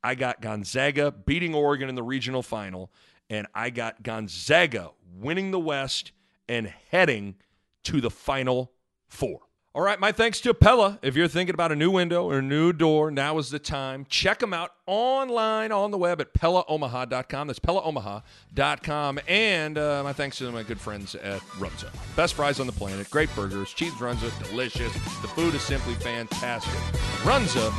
I 0.03 0.14
got 0.14 0.40
Gonzaga 0.40 1.12
beating 1.12 1.55
Oregon 1.55 1.88
in 1.88 1.95
the 1.95 2.03
regional 2.03 2.42
final, 2.42 2.90
and 3.33 3.47
I 3.55 3.71
got 3.71 4.03
Gonzaga 4.03 4.90
winning 5.18 5.53
the 5.53 5.59
West 5.59 6.12
and 6.49 6.73
heading 6.90 7.37
to 7.85 8.01
the 8.01 8.11
Final 8.11 8.73
Four. 9.09 9.40
All 9.75 9.81
right, 9.81 9.99
my 9.99 10.12
thanks 10.12 10.38
to 10.42 10.53
Pella. 10.53 10.99
If 11.01 11.16
you're 11.16 11.29
thinking 11.29 11.55
about 11.55 11.73
a 11.73 11.77
new 11.77 11.90
window 11.90 12.27
or 12.27 12.40
a 12.40 12.42
new 12.42 12.75
door, 12.75 13.11
now 13.11 13.38
is 13.38 13.49
the 13.49 13.59
time. 13.59 14.05
Check 14.07 14.40
them 14.40 14.53
out 14.53 14.73
online 14.87 15.73
on 15.73 15.90
the 15.90 15.97
web 15.97 16.21
at 16.21 16.35
PellaOmaha.com. 16.35 17.47
That's 17.47 17.59
PellaOmaha.com. 17.59 19.21
And 19.27 19.79
uh, 19.79 20.03
my 20.05 20.12
thanks 20.12 20.37
to 20.38 20.53
my 20.53 20.62
good 20.62 20.79
friends 20.79 21.14
at 21.14 21.40
Runza. 21.53 21.88
Best 22.14 22.35
fries 22.35 22.61
on 22.61 22.66
the 22.66 22.73
planet, 22.73 23.09
great 23.09 23.35
burgers, 23.35 23.73
cheese 23.73 23.95
Runza, 23.95 24.31
delicious. 24.47 24.92
The 24.92 25.29
food 25.29 25.55
is 25.55 25.62
simply 25.62 25.95
fantastic. 25.95 26.79
Runza 27.23 27.73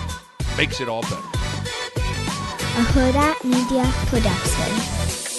makes 0.58 0.82
it 0.82 0.89
all 0.89 1.04
better. 1.04 1.18
A 2.76 2.86
Hurrdat 2.86 3.44
Media 3.44 3.86
Production. 4.08 5.33